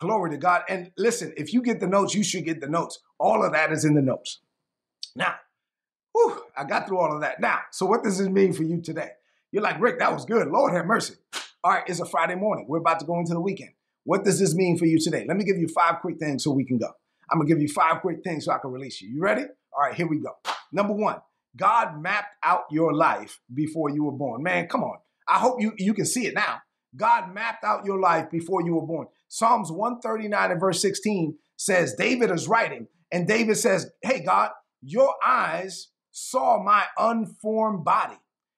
Glory 0.00 0.30
to 0.30 0.36
God. 0.36 0.62
And 0.68 0.92
listen, 0.96 1.32
if 1.36 1.52
you 1.52 1.60
get 1.60 1.80
the 1.80 1.88
notes, 1.88 2.14
you 2.14 2.22
should 2.22 2.44
get 2.44 2.60
the 2.60 2.68
notes. 2.68 3.00
All 3.18 3.44
of 3.44 3.52
that 3.52 3.72
is 3.72 3.84
in 3.84 3.94
the 3.94 4.02
notes. 4.02 4.38
Now, 5.16 5.34
whew, 6.12 6.40
I 6.56 6.64
got 6.64 6.86
through 6.86 6.98
all 6.98 7.14
of 7.14 7.20
that. 7.22 7.40
Now, 7.40 7.60
so 7.72 7.84
what 7.86 8.04
does 8.04 8.18
this 8.18 8.28
mean 8.28 8.52
for 8.52 8.62
you 8.62 8.80
today? 8.80 9.10
You're 9.50 9.62
like, 9.62 9.80
Rick, 9.80 9.98
that 9.98 10.12
was 10.12 10.24
good. 10.24 10.48
Lord 10.48 10.72
have 10.72 10.86
mercy. 10.86 11.14
All 11.64 11.72
right, 11.72 11.82
it's 11.88 12.00
a 12.00 12.06
Friday 12.06 12.36
morning. 12.36 12.66
We're 12.68 12.78
about 12.78 13.00
to 13.00 13.06
go 13.06 13.18
into 13.18 13.34
the 13.34 13.40
weekend. 13.40 13.70
What 14.04 14.24
does 14.24 14.38
this 14.38 14.54
mean 14.54 14.78
for 14.78 14.86
you 14.86 14.98
today? 14.98 15.24
Let 15.26 15.36
me 15.36 15.44
give 15.44 15.58
you 15.58 15.68
five 15.68 15.96
quick 16.00 16.18
things 16.18 16.44
so 16.44 16.50
we 16.50 16.64
can 16.64 16.78
go. 16.78 16.92
I'm 17.30 17.38
gonna 17.38 17.48
give 17.48 17.60
you 17.60 17.68
five 17.68 18.00
quick 18.00 18.22
things 18.24 18.44
so 18.44 18.52
I 18.52 18.58
can 18.58 18.70
release 18.70 19.00
you. 19.00 19.08
You 19.08 19.20
ready? 19.20 19.42
All 19.72 19.82
right, 19.82 19.94
here 19.94 20.06
we 20.06 20.18
go. 20.18 20.30
Number 20.72 20.94
one, 20.94 21.16
God 21.56 22.00
mapped 22.00 22.36
out 22.42 22.64
your 22.70 22.94
life 22.94 23.40
before 23.52 23.90
you 23.90 24.04
were 24.04 24.12
born. 24.12 24.42
Man, 24.42 24.68
come 24.68 24.82
on. 24.82 24.98
I 25.26 25.38
hope 25.38 25.60
you, 25.60 25.72
you 25.76 25.92
can 25.92 26.06
see 26.06 26.26
it 26.26 26.34
now. 26.34 26.62
God 26.96 27.34
mapped 27.34 27.64
out 27.64 27.84
your 27.84 28.00
life 28.00 28.30
before 28.30 28.62
you 28.64 28.74
were 28.74 28.86
born. 28.86 29.06
Psalms 29.28 29.70
139 29.70 30.50
and 30.50 30.60
verse 30.60 30.80
16 30.80 31.36
says, 31.56 31.94
David 31.94 32.30
is 32.30 32.48
writing, 32.48 32.86
and 33.12 33.26
David 33.26 33.56
says, 33.56 33.90
Hey, 34.02 34.20
God, 34.20 34.50
your 34.80 35.14
eyes 35.24 35.88
saw 36.10 36.62
my 36.62 36.84
unformed 36.96 37.84
body. 37.84 38.16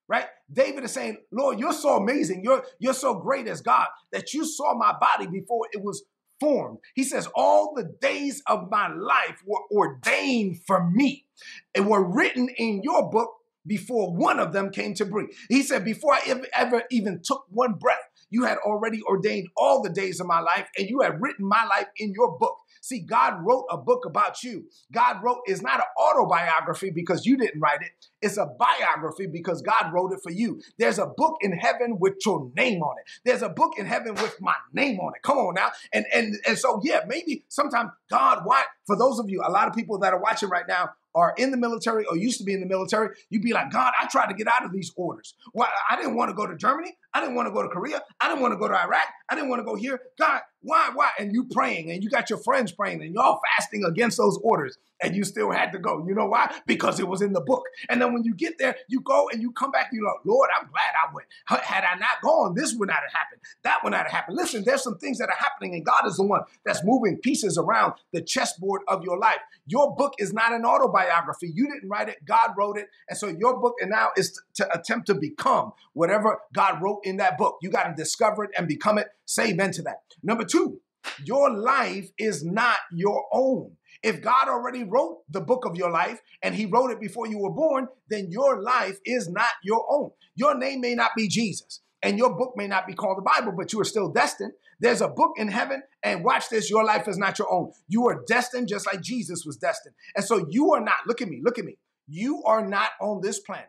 Right? 0.08 0.26
David 0.52 0.84
is 0.84 0.92
saying, 0.92 1.18
Lord, 1.30 1.60
you're 1.60 1.72
so 1.72 1.96
amazing. 1.96 2.42
You're, 2.42 2.64
you're 2.80 2.94
so 2.94 3.14
great 3.14 3.46
as 3.46 3.60
God 3.60 3.86
that 4.10 4.34
you 4.34 4.44
saw 4.44 4.76
my 4.76 4.92
body 5.00 5.28
before 5.28 5.66
it 5.72 5.80
was 5.82 6.02
formed. 6.40 6.78
He 6.94 7.04
says, 7.04 7.28
All 7.34 7.74
the 7.74 7.94
days 8.00 8.42
of 8.46 8.70
my 8.70 8.88
life 8.88 9.42
were 9.46 9.62
ordained 9.70 10.60
for 10.66 10.90
me 10.90 11.26
and 11.74 11.86
were 11.86 12.02
written 12.02 12.48
in 12.56 12.82
your 12.82 13.10
book 13.10 13.30
before 13.66 14.14
one 14.14 14.40
of 14.40 14.52
them 14.52 14.70
came 14.70 14.94
to 14.94 15.04
breathe. 15.04 15.30
He 15.48 15.62
said, 15.62 15.84
Before 15.84 16.14
I 16.14 16.20
ever, 16.26 16.46
ever 16.54 16.82
even 16.90 17.20
took 17.22 17.44
one 17.50 17.74
breath, 17.74 17.98
you 18.30 18.44
had 18.44 18.58
already 18.58 19.02
ordained 19.02 19.48
all 19.56 19.82
the 19.82 19.90
days 19.90 20.20
of 20.20 20.26
my 20.26 20.40
life 20.40 20.68
and 20.78 20.88
you 20.88 21.00
had 21.00 21.20
written 21.20 21.46
my 21.46 21.64
life 21.64 21.88
in 21.96 22.12
your 22.12 22.38
book. 22.38 22.56
See, 22.80 23.00
God 23.00 23.44
wrote 23.44 23.66
a 23.70 23.76
book 23.76 24.06
about 24.06 24.42
you. 24.42 24.64
God 24.90 25.22
wrote 25.22 25.40
is 25.46 25.62
not 25.62 25.80
an 25.80 25.86
autobiography 25.98 26.90
because 26.90 27.26
you 27.26 27.36
didn't 27.36 27.60
write 27.60 27.82
it. 27.82 27.90
It's 28.22 28.38
a 28.38 28.46
biography 28.46 29.26
because 29.26 29.60
God 29.62 29.92
wrote 29.92 30.12
it 30.12 30.20
for 30.22 30.30
you. 30.30 30.62
There's 30.78 30.98
a 30.98 31.06
book 31.06 31.36
in 31.42 31.52
heaven 31.52 31.98
with 31.98 32.14
your 32.24 32.50
name 32.56 32.82
on 32.82 32.96
it. 32.98 33.10
There's 33.24 33.42
a 33.42 33.48
book 33.48 33.74
in 33.78 33.86
heaven 33.86 34.14
with 34.14 34.40
my 34.40 34.54
name 34.72 34.98
on 34.98 35.12
it. 35.14 35.22
Come 35.22 35.38
on 35.38 35.54
now. 35.54 35.70
And 35.92 36.06
and 36.12 36.34
and 36.46 36.58
so 36.58 36.80
yeah, 36.82 37.00
maybe 37.06 37.44
sometimes 37.48 37.90
God, 38.10 38.40
why 38.44 38.64
for 38.86 38.96
those 38.96 39.18
of 39.18 39.28
you, 39.28 39.42
a 39.46 39.50
lot 39.50 39.68
of 39.68 39.74
people 39.74 39.98
that 39.98 40.14
are 40.14 40.20
watching 40.20 40.48
right 40.48 40.66
now 40.66 40.90
are 41.14 41.34
in 41.36 41.50
the 41.50 41.56
military 41.56 42.04
or 42.06 42.16
used 42.16 42.38
to 42.38 42.44
be 42.44 42.52
in 42.52 42.60
the 42.60 42.66
military, 42.66 43.14
you'd 43.30 43.42
be 43.42 43.52
like, 43.52 43.70
God, 43.70 43.92
I 44.00 44.06
tried 44.06 44.26
to 44.26 44.34
get 44.34 44.46
out 44.46 44.64
of 44.64 44.72
these 44.72 44.92
orders. 44.96 45.34
Why 45.52 45.68
I 45.90 45.96
didn't 45.96 46.14
want 46.14 46.30
to 46.30 46.34
go 46.34 46.46
to 46.46 46.56
Germany. 46.56 46.92
I 47.14 47.20
didn't 47.20 47.34
want 47.34 47.48
to 47.48 47.52
go 47.52 47.62
to 47.62 47.68
Korea. 47.68 48.02
I 48.20 48.28
didn't 48.28 48.42
want 48.42 48.52
to 48.52 48.58
go 48.58 48.68
to 48.68 48.74
Iraq. 48.74 49.06
I 49.28 49.34
didn't 49.34 49.50
want 49.50 49.60
to 49.60 49.64
go 49.64 49.74
here. 49.74 50.00
God, 50.18 50.40
why, 50.62 50.90
why? 50.94 51.10
And 51.18 51.32
you 51.32 51.44
praying 51.44 51.90
and 51.90 52.02
you 52.02 52.10
got 52.10 52.30
your 52.30 52.38
friends 52.38 52.72
praying 52.72 53.02
and 53.02 53.14
y'all 53.14 53.40
fasting 53.56 53.84
against 53.84 54.18
those 54.18 54.38
orders 54.42 54.78
and 55.02 55.16
you 55.16 55.24
still 55.24 55.50
had 55.50 55.72
to 55.72 55.78
go. 55.78 56.04
You 56.06 56.14
know 56.14 56.26
why? 56.26 56.54
Because 56.66 57.00
it 57.00 57.08
was 57.08 57.22
in 57.22 57.32
the 57.32 57.40
book. 57.40 57.64
And 57.88 58.00
then 58.00 58.12
when 58.12 58.24
you 58.24 58.34
get 58.34 58.58
there, 58.58 58.76
you 58.88 59.00
go 59.00 59.28
and 59.32 59.40
you 59.40 59.52
come 59.52 59.70
back, 59.70 59.88
and 59.90 59.98
you 59.98 60.02
know, 60.02 60.14
Lord, 60.24 60.50
I'm 60.58 60.68
glad 60.68 60.92
I 61.08 61.14
went. 61.14 61.26
Had 61.46 61.84
I 61.84 61.98
not 61.98 62.20
gone, 62.22 62.54
this 62.54 62.74
would 62.74 62.88
not 62.88 62.96
have 62.96 63.12
happened. 63.12 63.40
That 63.62 63.78
would 63.82 63.90
not 63.90 64.02
have 64.02 64.12
happened. 64.12 64.36
Listen, 64.36 64.64
there's 64.64 64.82
some 64.82 64.98
things 64.98 65.18
that 65.18 65.28
are 65.28 65.36
happening, 65.36 65.74
and 65.74 65.84
God 65.84 66.06
is 66.06 66.16
the 66.16 66.24
one 66.24 66.42
that's 66.64 66.84
moving 66.84 67.16
pieces 67.18 67.58
around 67.58 67.94
the 68.12 68.20
chessboard 68.20 68.82
of 68.88 69.02
your 69.02 69.18
life. 69.18 69.40
Your 69.66 69.94
book 69.94 70.14
is 70.18 70.32
not 70.32 70.52
an 70.52 70.64
autobiography. 70.64 71.50
You 71.54 71.66
didn't 71.72 71.88
write 71.88 72.08
it, 72.08 72.24
God 72.24 72.50
wrote 72.56 72.76
it. 72.76 72.88
And 73.08 73.16
so 73.16 73.28
your 73.28 73.58
book 73.58 73.74
and 73.80 73.90
now 73.90 74.10
is 74.16 74.40
to 74.54 74.78
attempt 74.78 75.06
to 75.06 75.14
become 75.14 75.72
whatever 75.92 76.40
God 76.52 76.82
wrote 76.82 77.00
in 77.04 77.16
that 77.18 77.38
book. 77.38 77.58
You 77.62 77.70
got 77.70 77.84
to 77.84 77.94
discover 77.94 78.44
it 78.44 78.50
and 78.56 78.68
become 78.68 78.98
it. 78.98 79.08
Save 79.30 79.58
to 79.58 79.82
that. 79.82 80.02
Number 80.24 80.44
two, 80.44 80.80
your 81.24 81.56
life 81.56 82.10
is 82.18 82.44
not 82.44 82.78
your 82.92 83.26
own. 83.32 83.76
If 84.02 84.22
God 84.22 84.48
already 84.48 84.82
wrote 84.82 85.20
the 85.30 85.40
book 85.40 85.64
of 85.64 85.76
your 85.76 85.90
life 85.90 86.20
and 86.42 86.52
he 86.52 86.66
wrote 86.66 86.90
it 86.90 86.98
before 87.00 87.28
you 87.28 87.38
were 87.38 87.52
born, 87.52 87.86
then 88.08 88.26
your 88.32 88.60
life 88.60 88.98
is 89.04 89.30
not 89.30 89.52
your 89.62 89.86
own. 89.88 90.10
Your 90.34 90.58
name 90.58 90.80
may 90.80 90.96
not 90.96 91.12
be 91.16 91.28
Jesus 91.28 91.80
and 92.02 92.18
your 92.18 92.36
book 92.36 92.54
may 92.56 92.66
not 92.66 92.88
be 92.88 92.94
called 92.94 93.18
the 93.18 93.22
Bible, 93.22 93.52
but 93.56 93.72
you 93.72 93.80
are 93.80 93.84
still 93.84 94.08
destined. 94.08 94.52
There's 94.80 95.00
a 95.00 95.06
book 95.06 95.34
in 95.36 95.46
heaven, 95.46 95.82
and 96.02 96.24
watch 96.24 96.48
this 96.48 96.68
your 96.68 96.82
life 96.82 97.06
is 97.06 97.18
not 97.18 97.38
your 97.38 97.52
own. 97.52 97.70
You 97.86 98.08
are 98.08 98.24
destined 98.26 98.66
just 98.66 98.86
like 98.86 99.00
Jesus 99.00 99.44
was 99.46 99.58
destined. 99.58 99.94
And 100.16 100.24
so 100.24 100.44
you 100.50 100.72
are 100.72 100.80
not, 100.80 101.06
look 101.06 101.22
at 101.22 101.28
me, 101.28 101.40
look 101.44 101.58
at 101.58 101.64
me. 101.64 101.76
You 102.08 102.42
are 102.46 102.66
not 102.66 102.90
on 103.00 103.20
this 103.20 103.38
planet 103.38 103.68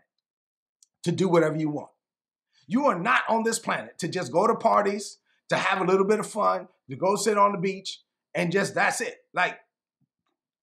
to 1.04 1.12
do 1.12 1.28
whatever 1.28 1.58
you 1.58 1.70
want. 1.70 1.90
You 2.68 2.86
are 2.86 2.98
not 2.98 3.24
on 3.28 3.44
this 3.44 3.60
planet 3.60 4.00
to 4.00 4.08
just 4.08 4.32
go 4.32 4.48
to 4.48 4.56
parties, 4.56 5.18
to 5.52 5.58
have 5.58 5.82
a 5.82 5.84
little 5.84 6.06
bit 6.06 6.18
of 6.18 6.26
fun, 6.26 6.66
to 6.90 6.96
go 6.96 7.18
sit 7.18 7.38
on 7.38 7.52
the 7.52 7.58
beach, 7.58 8.02
and 8.34 8.54
just 8.54 8.74
that's 8.74 9.02
it. 9.02 9.16
Like, 9.34 9.58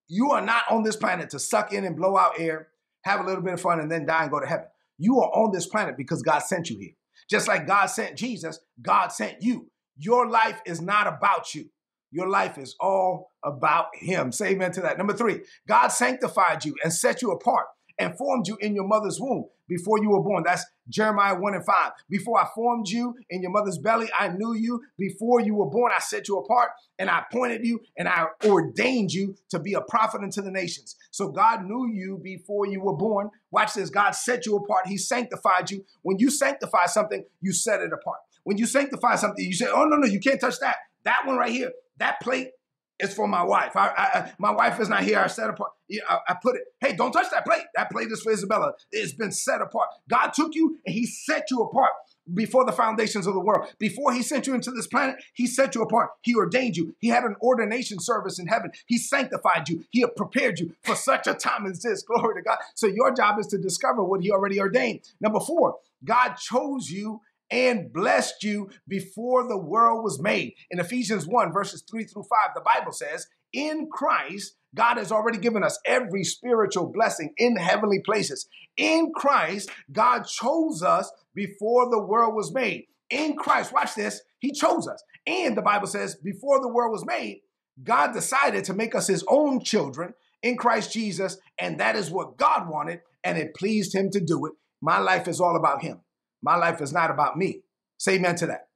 you 0.07 0.31
are 0.31 0.41
not 0.41 0.63
on 0.71 0.81
this 0.81 0.95
planet 0.95 1.29
to 1.29 1.39
suck 1.39 1.71
in 1.71 1.85
and 1.85 1.95
blow 1.95 2.17
out 2.17 2.39
air, 2.39 2.69
have 3.03 3.19
a 3.19 3.23
little 3.23 3.43
bit 3.43 3.53
of 3.53 3.61
fun, 3.61 3.79
and 3.79 3.91
then 3.91 4.07
die 4.07 4.23
and 4.23 4.31
go 4.31 4.39
to 4.39 4.47
heaven. 4.47 4.65
You 4.97 5.19
are 5.19 5.29
on 5.29 5.51
this 5.53 5.67
planet 5.67 5.95
because 5.95 6.23
God 6.23 6.39
sent 6.39 6.71
you 6.71 6.79
here. 6.79 6.93
Just 7.29 7.47
like 7.47 7.67
God 7.67 7.85
sent 7.85 8.17
Jesus, 8.17 8.59
God 8.81 9.09
sent 9.09 9.43
you. 9.43 9.69
Your 9.95 10.27
life 10.27 10.59
is 10.65 10.81
not 10.81 11.05
about 11.05 11.53
you. 11.53 11.69
Your 12.11 12.27
life 12.27 12.57
is 12.57 12.75
all 12.79 13.33
about 13.43 13.89
Him. 13.93 14.31
Say 14.31 14.49
amen 14.49 14.71
to 14.71 14.81
that. 14.81 14.97
Number 14.97 15.13
three, 15.13 15.41
God 15.67 15.89
sanctified 15.89 16.65
you 16.65 16.73
and 16.83 16.91
set 16.91 17.21
you 17.21 17.29
apart 17.29 17.67
and 17.99 18.17
formed 18.17 18.47
you 18.47 18.57
in 18.61 18.73
your 18.73 18.87
mother's 18.87 19.19
womb 19.19 19.45
before 19.67 20.01
you 20.01 20.09
were 20.09 20.21
born. 20.21 20.43
That's 20.45 20.65
Jeremiah 20.89 21.39
1 21.39 21.53
and 21.53 21.65
5. 21.65 21.91
Before 22.09 22.39
I 22.39 22.47
formed 22.55 22.89
you 22.89 23.15
in 23.29 23.41
your 23.41 23.51
mother's 23.51 23.77
belly, 23.77 24.09
I 24.17 24.29
knew 24.29 24.53
you. 24.53 24.81
Before 24.97 25.39
you 25.39 25.53
were 25.53 25.69
born, 25.69 25.91
I 25.95 25.99
set 25.99 26.27
you 26.27 26.37
apart 26.39 26.71
and 26.97 27.09
I 27.09 27.19
appointed 27.19 27.65
you 27.65 27.81
and 27.97 28.09
I 28.09 28.27
ordained 28.45 29.13
you 29.13 29.35
to 29.49 29.59
be 29.59 29.73
a 29.73 29.81
prophet 29.81 30.21
unto 30.21 30.41
the 30.41 30.51
nations. 30.51 30.95
So 31.11 31.29
God 31.29 31.65
knew 31.65 31.87
you 31.87 32.19
before 32.21 32.65
you 32.65 32.81
were 32.81 32.95
born. 32.95 33.29
Watch 33.51 33.75
this 33.75 33.89
God 33.89 34.11
set 34.11 34.45
you 34.45 34.57
apart, 34.57 34.87
He 34.87 34.97
sanctified 34.97 35.69
you. 35.69 35.85
When 36.01 36.17
you 36.17 36.31
sanctify 36.31 36.87
something, 36.87 37.23
you 37.41 37.53
set 37.53 37.81
it 37.81 37.93
apart. 37.93 38.19
When 38.43 38.57
you 38.57 38.65
sanctify 38.65 39.15
something, 39.15 39.45
you 39.45 39.53
say, 39.53 39.67
Oh, 39.71 39.85
no, 39.85 39.97
no, 39.97 40.07
you 40.07 40.19
can't 40.19 40.41
touch 40.41 40.59
that. 40.61 40.77
That 41.03 41.25
one 41.25 41.37
right 41.37 41.51
here, 41.51 41.71
that 41.97 42.19
plate 42.21 42.51
is 42.99 43.13
for 43.13 43.27
my 43.27 43.43
wife. 43.43 43.75
I, 43.75 43.87
I, 43.97 44.31
my 44.37 44.51
wife 44.51 44.79
is 44.79 44.89
not 44.89 45.03
here. 45.03 45.19
I 45.19 45.27
set 45.27 45.49
apart. 45.49 45.71
I, 46.07 46.17
I 46.29 46.35
put 46.41 46.55
it. 46.55 46.63
Hey, 46.79 46.95
don't 46.95 47.11
touch 47.11 47.29
that 47.31 47.45
plate. 47.45 47.63
That 47.75 47.89
plate 47.89 48.09
is 48.11 48.21
for 48.21 48.31
Isabella. 48.31 48.73
It's 48.91 49.13
been 49.13 49.31
set 49.31 49.61
apart. 49.61 49.89
God 50.09 50.31
took 50.33 50.53
you 50.55 50.77
and 50.85 50.93
He 50.93 51.05
set 51.05 51.45
you 51.49 51.61
apart 51.61 51.91
before 52.33 52.65
the 52.65 52.71
foundations 52.71 53.25
of 53.25 53.33
the 53.33 53.39
world. 53.39 53.69
Before 53.79 54.13
He 54.13 54.21
sent 54.21 54.47
you 54.47 54.53
into 54.53 54.71
this 54.71 54.87
planet, 54.87 55.15
He 55.33 55.47
set 55.47 55.75
you 55.75 55.81
apart. 55.81 56.11
He 56.21 56.35
ordained 56.35 56.77
you. 56.77 56.95
He 56.99 57.07
had 57.07 57.23
an 57.23 57.35
ordination 57.41 57.99
service 57.99 58.39
in 58.39 58.47
heaven. 58.47 58.71
He 58.85 58.97
sanctified 58.97 59.69
you. 59.69 59.85
He 59.89 60.05
prepared 60.15 60.59
you 60.59 60.75
for 60.83 60.95
such 60.95 61.27
a 61.27 61.33
time 61.33 61.65
as 61.65 61.81
this. 61.81 62.03
Glory 62.09 62.35
to 62.35 62.41
God. 62.41 62.57
So 62.75 62.87
your 62.87 63.13
job 63.13 63.39
is 63.39 63.47
to 63.47 63.57
discover 63.57 64.03
what 64.03 64.21
He 64.21 64.31
already 64.31 64.59
ordained. 64.59 65.01
Number 65.21 65.39
four, 65.39 65.77
God 66.03 66.35
chose 66.35 66.89
you 66.89 67.21
and 67.51 67.91
blessed 67.91 68.43
you 68.43 68.69
before 68.87 69.47
the 69.47 69.57
world 69.57 70.03
was 70.03 70.21
made. 70.21 70.53
In 70.69 70.79
Ephesians 70.79 71.27
1, 71.27 71.51
verses 71.51 71.83
3 71.89 72.03
through 72.05 72.23
5, 72.23 72.49
the 72.55 72.61
Bible 72.61 72.91
says, 72.91 73.27
In 73.53 73.87
Christ, 73.91 74.55
God 74.75 74.97
has 74.97 75.11
already 75.11 75.39
given 75.39 75.63
us 75.63 75.79
every 75.85 76.23
spiritual 76.23 76.91
blessing 76.91 77.33
in 77.37 77.55
heavenly 77.55 77.99
places. 77.99 78.47
In 78.77 79.11
Christ, 79.15 79.69
God 79.91 80.23
chose 80.23 80.83
us 80.83 81.11
before 81.33 81.89
the 81.89 82.01
world 82.01 82.35
was 82.35 82.53
made. 82.53 82.85
In 83.09 83.35
Christ, 83.35 83.73
watch 83.73 83.95
this, 83.95 84.21
He 84.39 84.51
chose 84.51 84.87
us. 84.87 85.03
And 85.25 85.57
the 85.57 85.61
Bible 85.61 85.87
says, 85.87 86.15
before 86.15 86.61
the 86.61 86.69
world 86.69 86.91
was 86.91 87.05
made, 87.05 87.41
God 87.83 88.13
decided 88.13 88.63
to 88.65 88.73
make 88.73 88.93
us 88.93 89.07
His 89.07 89.23
own 89.27 89.63
children 89.63 90.13
in 90.43 90.57
Christ 90.57 90.93
Jesus, 90.93 91.37
and 91.59 91.79
that 91.79 91.95
is 91.95 92.11
what 92.11 92.37
God 92.37 92.69
wanted, 92.69 93.01
and 93.23 93.37
it 93.37 93.55
pleased 93.55 93.93
Him 93.93 94.09
to 94.11 94.19
do 94.19 94.45
it. 94.45 94.53
My 94.81 94.99
life 94.99 95.27
is 95.27 95.41
all 95.41 95.55
about 95.55 95.81
Him. 95.81 96.01
My 96.41 96.55
life 96.55 96.81
is 96.81 96.93
not 96.93 97.11
about 97.11 97.37
me. 97.37 97.61
Say 97.97 98.15
amen 98.15 98.35
to 98.37 98.47
that. 98.47 98.67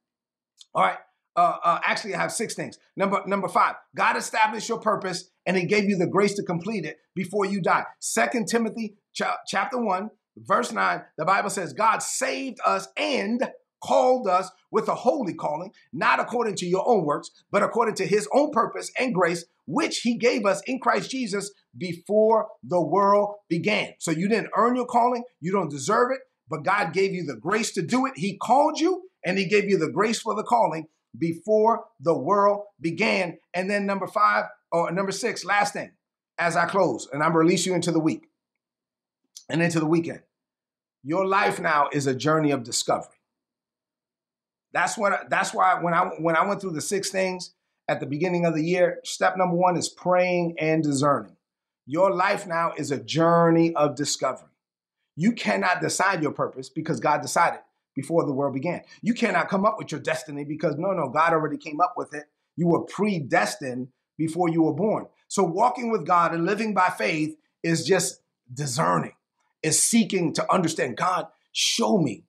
All 0.74 0.82
right. 0.82 0.98
Uh, 1.36 1.56
uh, 1.64 1.80
actually, 1.84 2.14
I 2.14 2.20
have 2.20 2.32
six 2.32 2.54
things. 2.54 2.78
Number 2.96 3.20
number 3.26 3.48
five, 3.48 3.74
God 3.96 4.16
established 4.16 4.68
your 4.68 4.78
purpose 4.78 5.30
and 5.46 5.56
He 5.56 5.66
gave 5.66 5.84
you 5.84 5.96
the 5.96 6.06
grace 6.06 6.34
to 6.34 6.44
complete 6.44 6.84
it 6.84 6.98
before 7.14 7.44
you 7.44 7.60
die. 7.60 7.84
Second 7.98 8.46
Timothy 8.46 8.94
ch- 9.14 9.22
chapter 9.46 9.78
one, 9.78 10.10
verse 10.36 10.72
nine. 10.72 11.02
The 11.18 11.24
Bible 11.24 11.50
says, 11.50 11.72
God 11.72 12.02
saved 12.02 12.58
us 12.64 12.86
and 12.96 13.42
called 13.82 14.28
us 14.28 14.48
with 14.70 14.88
a 14.88 14.94
holy 14.94 15.34
calling, 15.34 15.70
not 15.92 16.20
according 16.20 16.54
to 16.56 16.66
your 16.66 16.88
own 16.88 17.04
works, 17.04 17.30
but 17.50 17.62
according 17.62 17.96
to 17.96 18.06
His 18.06 18.28
own 18.32 18.52
purpose 18.52 18.92
and 18.98 19.12
grace, 19.12 19.44
which 19.66 19.98
He 19.98 20.16
gave 20.16 20.46
us 20.46 20.62
in 20.66 20.78
Christ 20.78 21.10
Jesus 21.10 21.52
before 21.76 22.46
the 22.62 22.80
world 22.80 23.34
began. 23.48 23.92
So 23.98 24.12
you 24.12 24.28
didn't 24.28 24.50
earn 24.56 24.76
your 24.76 24.86
calling, 24.86 25.24
you 25.40 25.50
don't 25.50 25.70
deserve 25.70 26.12
it 26.12 26.20
but 26.48 26.64
God 26.64 26.92
gave 26.92 27.12
you 27.12 27.24
the 27.24 27.36
grace 27.36 27.72
to 27.72 27.82
do 27.82 28.06
it. 28.06 28.14
He 28.16 28.36
called 28.36 28.78
you 28.78 29.04
and 29.24 29.38
He 29.38 29.46
gave 29.46 29.64
you 29.64 29.78
the 29.78 29.90
grace 29.90 30.20
for 30.20 30.34
the 30.34 30.42
calling 30.42 30.86
before 31.16 31.84
the 32.00 32.16
world 32.16 32.64
began. 32.80 33.38
And 33.54 33.70
then 33.70 33.86
number 33.86 34.06
five, 34.06 34.46
or 34.72 34.90
number 34.90 35.12
six, 35.12 35.44
last 35.44 35.72
thing, 35.72 35.92
as 36.38 36.56
I 36.56 36.66
close, 36.66 37.08
and 37.12 37.22
I'm 37.22 37.36
release 37.36 37.66
you 37.66 37.74
into 37.74 37.92
the 37.92 38.00
week 38.00 38.28
and 39.48 39.62
into 39.62 39.80
the 39.80 39.86
weekend. 39.86 40.20
Your 41.02 41.26
life 41.26 41.60
now 41.60 41.88
is 41.92 42.06
a 42.06 42.14
journey 42.14 42.50
of 42.50 42.64
discovery. 42.64 43.10
That's 44.72 44.98
what 44.98 45.30
that's 45.30 45.54
why 45.54 45.80
when 45.80 45.94
I 45.94 46.06
when 46.18 46.36
I 46.36 46.46
went 46.46 46.60
through 46.60 46.72
the 46.72 46.80
six 46.80 47.10
things 47.10 47.54
at 47.86 48.00
the 48.00 48.06
beginning 48.06 48.44
of 48.46 48.54
the 48.54 48.64
year, 48.64 48.98
step 49.04 49.36
number 49.36 49.54
one 49.54 49.76
is 49.76 49.88
praying 49.88 50.56
and 50.58 50.82
discerning. 50.82 51.36
Your 51.86 52.10
life 52.10 52.46
now 52.46 52.72
is 52.76 52.90
a 52.90 52.98
journey 52.98 53.74
of 53.74 53.94
discovery. 53.94 54.48
You 55.16 55.32
cannot 55.32 55.80
decide 55.80 56.22
your 56.22 56.32
purpose 56.32 56.68
because 56.68 57.00
God 57.00 57.22
decided 57.22 57.60
before 57.94 58.24
the 58.24 58.32
world 58.32 58.54
began. 58.54 58.82
You 59.02 59.14
cannot 59.14 59.48
come 59.48 59.64
up 59.64 59.78
with 59.78 59.92
your 59.92 60.00
destiny 60.00 60.44
because 60.44 60.76
no, 60.76 60.92
no, 60.92 61.08
God 61.08 61.32
already 61.32 61.56
came 61.56 61.80
up 61.80 61.94
with 61.96 62.12
it. 62.14 62.24
You 62.56 62.68
were 62.68 62.82
predestined 62.82 63.88
before 64.16 64.48
you 64.48 64.62
were 64.62 64.74
born. 64.74 65.06
So 65.28 65.44
walking 65.44 65.90
with 65.90 66.06
God 66.06 66.34
and 66.34 66.44
living 66.44 66.74
by 66.74 66.92
faith 66.96 67.36
is 67.62 67.84
just 67.84 68.20
discerning, 68.52 69.14
is 69.62 69.82
seeking 69.82 70.32
to 70.34 70.52
understand 70.52 70.96
God, 70.96 71.26
show 71.52 71.98
me 71.98 72.24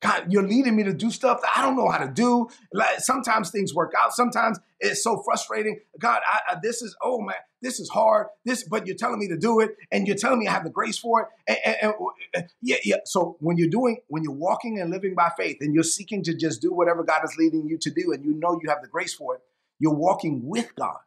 God, 0.00 0.32
you're 0.32 0.46
leading 0.46 0.76
me 0.76 0.84
to 0.84 0.92
do 0.92 1.10
stuff 1.10 1.40
that 1.40 1.50
I 1.56 1.62
don't 1.62 1.76
know 1.76 1.88
how 1.88 1.98
to 1.98 2.08
do. 2.08 2.48
Like 2.72 3.00
sometimes 3.00 3.50
things 3.50 3.74
work 3.74 3.94
out. 3.98 4.12
Sometimes 4.12 4.58
it's 4.78 5.02
so 5.02 5.22
frustrating. 5.24 5.80
God, 5.98 6.20
I, 6.24 6.52
I, 6.52 6.56
this 6.62 6.82
is 6.82 6.96
oh 7.02 7.20
man, 7.20 7.34
this 7.62 7.80
is 7.80 7.88
hard. 7.88 8.28
This, 8.44 8.62
but 8.62 8.86
you're 8.86 8.96
telling 8.96 9.18
me 9.18 9.26
to 9.28 9.36
do 9.36 9.58
it, 9.58 9.74
and 9.90 10.06
you're 10.06 10.16
telling 10.16 10.38
me 10.38 10.46
I 10.46 10.52
have 10.52 10.62
the 10.62 10.70
grace 10.70 10.98
for 10.98 11.22
it. 11.22 11.28
And, 11.48 11.76
and, 11.82 11.94
and, 12.34 12.44
yeah, 12.62 12.76
yeah. 12.84 12.96
So 13.04 13.36
when 13.40 13.56
you're 13.56 13.68
doing, 13.68 13.98
when 14.06 14.22
you're 14.22 14.32
walking 14.32 14.80
and 14.80 14.90
living 14.90 15.14
by 15.14 15.30
faith, 15.36 15.56
and 15.60 15.74
you're 15.74 15.82
seeking 15.82 16.22
to 16.24 16.34
just 16.34 16.62
do 16.62 16.72
whatever 16.72 17.02
God 17.02 17.24
is 17.24 17.34
leading 17.36 17.66
you 17.68 17.76
to 17.78 17.90
do, 17.90 18.12
and 18.12 18.24
you 18.24 18.34
know 18.34 18.60
you 18.62 18.68
have 18.68 18.82
the 18.82 18.88
grace 18.88 19.14
for 19.14 19.34
it, 19.34 19.40
you're 19.80 19.94
walking 19.94 20.46
with 20.46 20.74
God. 20.76 20.98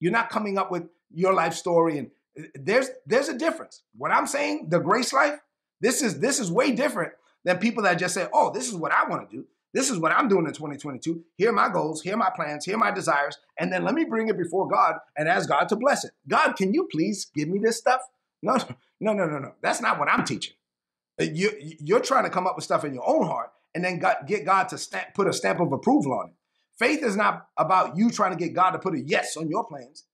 You're 0.00 0.12
not 0.12 0.30
coming 0.30 0.56
up 0.56 0.70
with 0.70 0.84
your 1.12 1.34
life 1.34 1.52
story, 1.52 1.98
and 1.98 2.10
uh, 2.38 2.44
there's 2.54 2.88
there's 3.04 3.28
a 3.28 3.36
difference. 3.36 3.82
What 3.94 4.10
I'm 4.10 4.26
saying, 4.26 4.70
the 4.70 4.80
grace 4.80 5.12
life, 5.12 5.38
this 5.82 6.00
is 6.02 6.18
this 6.20 6.40
is 6.40 6.50
way 6.50 6.72
different 6.72 7.12
than 7.44 7.58
people 7.58 7.82
that 7.84 7.94
just 7.94 8.14
say, 8.14 8.26
oh, 8.32 8.50
this 8.50 8.68
is 8.68 8.74
what 8.74 8.92
I 8.92 9.08
want 9.08 9.28
to 9.28 9.36
do. 9.36 9.44
This 9.74 9.88
is 9.90 9.98
what 9.98 10.12
I'm 10.12 10.28
doing 10.28 10.46
in 10.46 10.52
2022. 10.52 11.24
Here 11.36 11.48
are 11.48 11.52
my 11.52 11.68
goals. 11.70 12.02
Here 12.02 12.14
are 12.14 12.18
my 12.18 12.30
plans. 12.34 12.64
Here 12.64 12.74
are 12.74 12.78
my 12.78 12.90
desires. 12.90 13.38
And 13.58 13.72
then 13.72 13.84
let 13.84 13.94
me 13.94 14.04
bring 14.04 14.28
it 14.28 14.36
before 14.36 14.68
God 14.68 14.96
and 15.16 15.28
ask 15.28 15.48
God 15.48 15.68
to 15.70 15.76
bless 15.76 16.04
it. 16.04 16.12
God, 16.28 16.52
can 16.56 16.74
you 16.74 16.88
please 16.90 17.30
give 17.34 17.48
me 17.48 17.58
this 17.58 17.78
stuff? 17.78 18.00
No, 18.42 18.58
no, 19.00 19.14
no, 19.14 19.26
no, 19.26 19.38
no. 19.38 19.54
That's 19.62 19.80
not 19.80 19.98
what 19.98 20.08
I'm 20.08 20.24
teaching. 20.24 20.54
Uh, 21.20 21.24
you, 21.24 21.52
you're 21.58 22.00
trying 22.00 22.24
to 22.24 22.30
come 22.30 22.46
up 22.46 22.56
with 22.56 22.64
stuff 22.64 22.84
in 22.84 22.92
your 22.92 23.08
own 23.08 23.26
heart 23.26 23.50
and 23.74 23.82
then 23.84 24.02
get 24.26 24.44
God 24.44 24.68
to 24.68 24.78
stamp, 24.78 25.14
put 25.14 25.26
a 25.26 25.32
stamp 25.32 25.60
of 25.60 25.72
approval 25.72 26.12
on 26.12 26.28
it. 26.28 26.34
Faith 26.78 27.02
is 27.02 27.16
not 27.16 27.46
about 27.56 27.96
you 27.96 28.10
trying 28.10 28.36
to 28.36 28.36
get 28.36 28.54
God 28.54 28.72
to 28.72 28.78
put 28.78 28.94
a 28.94 29.00
yes 29.00 29.36
on 29.36 29.48
your 29.48 29.64
plans. 29.64 30.04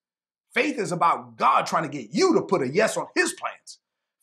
Faith 0.54 0.78
is 0.78 0.92
about 0.92 1.36
God 1.36 1.66
trying 1.66 1.84
to 1.84 1.88
get 1.88 2.12
you 2.12 2.34
to 2.34 2.42
put 2.42 2.62
a 2.62 2.68
yes 2.68 2.96
on 2.96 3.06
his 3.14 3.32
plans. 3.32 3.77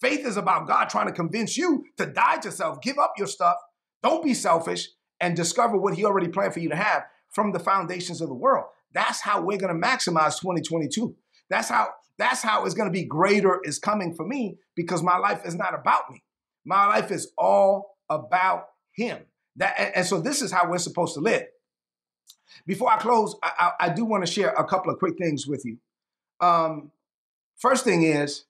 Faith 0.06 0.24
is 0.24 0.38
about 0.38 0.68
God 0.68 0.88
trying 0.88 1.08
to 1.08 1.12
convince 1.12 1.58
you 1.58 1.84
to 1.98 2.06
die 2.06 2.38
to 2.38 2.52
self, 2.52 2.80
give 2.80 3.00
up 3.00 3.14
your 3.18 3.26
stuff, 3.26 3.56
don't 4.04 4.24
be 4.24 4.36
selfish, 4.36 4.90
and 5.20 5.36
discover 5.36 5.78
what 5.78 5.96
He 5.96 6.06
already 6.06 6.28
planned 6.28 6.54
for 6.54 6.60
you 6.60 6.70
to 6.70 6.76
have 6.76 7.06
from 7.32 7.54
the 7.54 7.60
foundations 7.60 8.22
of 8.22 8.30
the 8.30 8.36
world. 8.36 8.66
That's 8.94 9.20
how 9.20 9.42
we're 9.42 9.58
going 9.58 9.74
to 9.74 9.88
maximize 9.88 10.40
2022. 10.40 11.16
That's 11.50 11.70
how 11.70 11.88
that's 12.20 12.44
how 12.44 12.66
it's 12.66 12.76
going 12.76 12.88
to 12.88 12.94
be 12.94 13.04
greater 13.04 13.60
is 13.64 13.80
coming 13.80 14.14
for 14.14 14.28
me 14.28 14.60
because 14.76 15.02
my 15.02 15.18
life 15.18 15.44
is 15.44 15.56
not 15.56 15.74
about 15.74 16.12
me. 16.12 16.22
My 16.66 16.86
life 16.86 17.10
is 17.10 17.32
all 17.36 17.98
about 18.08 18.68
Him. 18.96 19.26
That 19.56 19.74
and, 19.76 19.96
and 19.96 20.06
so 20.06 20.22
this 20.22 20.44
is 20.44 20.52
how 20.52 20.70
we're 20.70 20.78
supposed 20.78 21.16
to 21.16 21.20
live. 21.20 21.46
Before 22.68 22.92
I 22.92 22.98
close, 22.98 23.36
I, 23.42 23.52
I, 23.58 23.88
I 23.88 23.90
do 23.90 24.06
want 24.06 24.24
to 24.24 24.32
share 24.32 24.50
a 24.50 24.66
couple 24.66 24.94
of 24.94 25.00
quick 25.00 25.18
things 25.18 25.48
with 25.48 25.66
you. 25.66 25.80
Um, 26.42 26.92
first 27.58 27.84
thing 27.84 28.04
is 28.04 28.46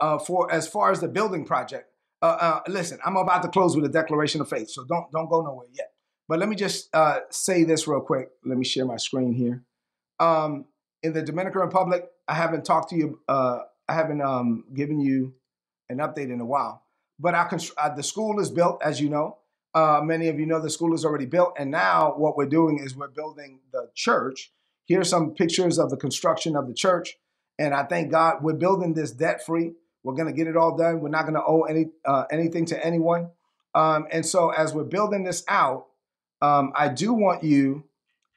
uh, 0.00 0.18
for 0.18 0.52
as 0.52 0.68
far 0.68 0.90
as 0.90 1.00
the 1.00 1.08
building 1.08 1.44
project. 1.44 1.90
Uh, 2.22 2.36
uh, 2.40 2.60
listen, 2.68 2.98
I'm 3.04 3.16
about 3.16 3.42
to 3.42 3.48
close 3.48 3.76
with 3.76 3.84
a 3.84 3.88
declaration 3.90 4.40
of 4.40 4.48
faith, 4.48 4.70
so 4.70 4.84
don't 4.84 5.10
don't 5.12 5.28
go 5.28 5.42
nowhere 5.42 5.66
yet. 5.72 5.92
But 6.28 6.38
let 6.38 6.48
me 6.48 6.56
just 6.56 6.88
uh, 6.94 7.20
say 7.30 7.64
this 7.64 7.86
real 7.86 8.00
quick. 8.00 8.30
Let 8.44 8.58
me 8.58 8.64
share 8.64 8.84
my 8.84 8.96
screen 8.96 9.32
here. 9.32 9.64
Um, 10.18 10.64
in 11.02 11.12
the 11.12 11.22
Dominican 11.22 11.60
Republic, 11.60 12.08
I 12.26 12.34
haven't 12.34 12.64
talked 12.64 12.90
to 12.90 12.96
you. 12.96 13.20
Uh, 13.28 13.60
I 13.88 13.94
haven't 13.94 14.22
um, 14.22 14.64
given 14.74 14.98
you 14.98 15.34
an 15.88 15.98
update 15.98 16.32
in 16.32 16.40
a 16.40 16.46
while. 16.46 16.82
But 17.18 17.34
uh, 17.34 17.94
the 17.94 18.02
school 18.02 18.40
is 18.40 18.50
built, 18.50 18.82
as 18.82 19.00
you 19.00 19.08
know. 19.08 19.38
many 20.02 20.28
of 20.28 20.40
you 20.40 20.46
know 20.46 20.60
the 20.60 20.70
school 20.70 20.94
is 20.94 21.04
already 21.04 21.26
built, 21.26 21.54
and 21.58 21.70
now 21.70 22.14
what 22.16 22.36
we're 22.36 22.46
doing 22.48 22.78
is 22.78 22.96
we're 22.96 23.08
building 23.08 23.60
the 23.72 23.90
church. 23.94 24.52
Here's 24.86 25.08
some 25.08 25.32
pictures 25.32 25.78
of 25.78 25.90
the 25.90 25.96
construction 25.96 26.56
of 26.56 26.66
the 26.66 26.74
church, 26.74 27.16
and 27.58 27.74
I 27.74 27.84
thank 27.84 28.10
God 28.10 28.42
we're 28.42 28.54
building 28.54 28.94
this 28.94 29.12
debt 29.12 29.44
free. 29.44 29.74
We're 30.06 30.14
going 30.14 30.28
to 30.28 30.32
get 30.32 30.46
it 30.46 30.56
all 30.56 30.76
done. 30.76 31.00
We're 31.00 31.08
not 31.08 31.22
going 31.22 31.34
to 31.34 31.42
owe 31.44 31.62
any 31.62 31.86
uh, 32.04 32.26
anything 32.30 32.64
to 32.66 32.86
anyone. 32.86 33.30
Um, 33.74 34.06
and 34.12 34.24
so, 34.24 34.50
as 34.50 34.72
we're 34.72 34.84
building 34.84 35.24
this 35.24 35.42
out, 35.48 35.86
um, 36.40 36.72
I 36.76 36.88
do 36.88 37.12
want 37.12 37.42
you 37.42 37.82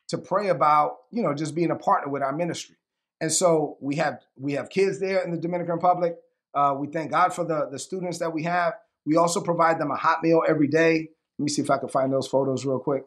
to 0.07 0.17
pray 0.17 0.47
about, 0.47 0.97
you 1.11 1.21
know, 1.21 1.35
just 1.35 1.53
being 1.53 1.69
a 1.69 1.75
partner 1.75 2.11
with 2.11 2.23
our 2.23 2.35
ministry. 2.35 2.75
And 3.21 3.31
so 3.31 3.77
we 3.81 3.97
have 3.97 4.19
we 4.35 4.53
have 4.53 4.71
kids 4.71 4.99
there 4.99 5.23
in 5.23 5.29
the 5.29 5.37
Dominican 5.37 5.75
Republic. 5.75 6.15
Uh, 6.55 6.75
we 6.75 6.87
thank 6.87 7.11
God 7.11 7.35
for 7.35 7.45
the 7.45 7.67
the 7.69 7.77
students 7.77 8.17
that 8.17 8.33
we 8.33 8.41
have. 8.45 8.73
We 9.05 9.17
also 9.17 9.39
provide 9.39 9.79
them 9.79 9.91
a 9.91 9.95
hot 9.95 10.23
meal 10.23 10.41
every 10.47 10.69
day. 10.69 11.09
Let 11.37 11.43
me 11.43 11.49
see 11.49 11.61
if 11.61 11.69
I 11.69 11.77
can 11.77 11.89
find 11.89 12.11
those 12.11 12.27
photos 12.27 12.65
real 12.65 12.79
quick. 12.79 13.03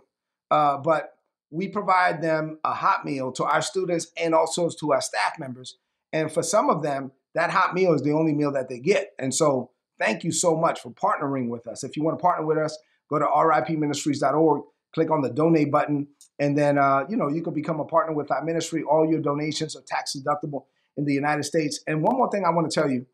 Uh, 0.52 0.78
but 0.78 1.14
we 1.50 1.66
provide 1.66 2.22
them 2.22 2.60
a 2.62 2.74
hot 2.74 3.04
meal 3.04 3.32
to 3.32 3.44
our 3.44 3.60
students 3.60 4.12
and 4.16 4.36
also 4.36 4.68
to 4.68 4.92
our 4.92 5.00
staff 5.00 5.36
members. 5.40 5.78
And 6.12 6.30
for 6.30 6.44
some 6.44 6.70
of 6.70 6.84
them, 6.84 7.10
that 7.34 7.50
hot 7.50 7.74
meal 7.74 7.94
is 7.94 8.02
the 8.02 8.12
only 8.12 8.32
meal 8.32 8.52
that 8.52 8.68
they 8.68 8.78
get. 8.78 9.12
And 9.18 9.34
so 9.34 9.70
thank 9.98 10.24
you 10.24 10.32
so 10.32 10.56
much 10.56 10.80
for 10.80 10.90
partnering 10.90 11.48
with 11.48 11.66
us. 11.66 11.84
If 11.84 11.96
you 11.96 12.02
want 12.02 12.18
to 12.18 12.22
partner 12.22 12.46
with 12.46 12.58
us, 12.58 12.76
go 13.08 13.18
to 13.18 13.24
ripministries.org, 13.24 14.62
click 14.94 15.10
on 15.10 15.22
the 15.22 15.30
donate 15.30 15.70
button, 15.70 16.08
and 16.38 16.56
then 16.56 16.78
uh, 16.78 17.04
you 17.08 17.16
know 17.16 17.28
you 17.28 17.42
can 17.42 17.54
become 17.54 17.80
a 17.80 17.84
partner 17.84 18.14
with 18.14 18.30
our 18.30 18.44
ministry. 18.44 18.82
All 18.82 19.08
your 19.08 19.20
donations 19.20 19.76
are 19.76 19.82
tax 19.86 20.16
deductible 20.16 20.64
in 20.96 21.04
the 21.04 21.14
United 21.14 21.44
States. 21.44 21.80
And 21.86 22.02
one 22.02 22.16
more 22.16 22.30
thing 22.30 22.44
I 22.44 22.50
want 22.50 22.70
to 22.70 22.80
tell 22.80 22.90
you 22.90 23.06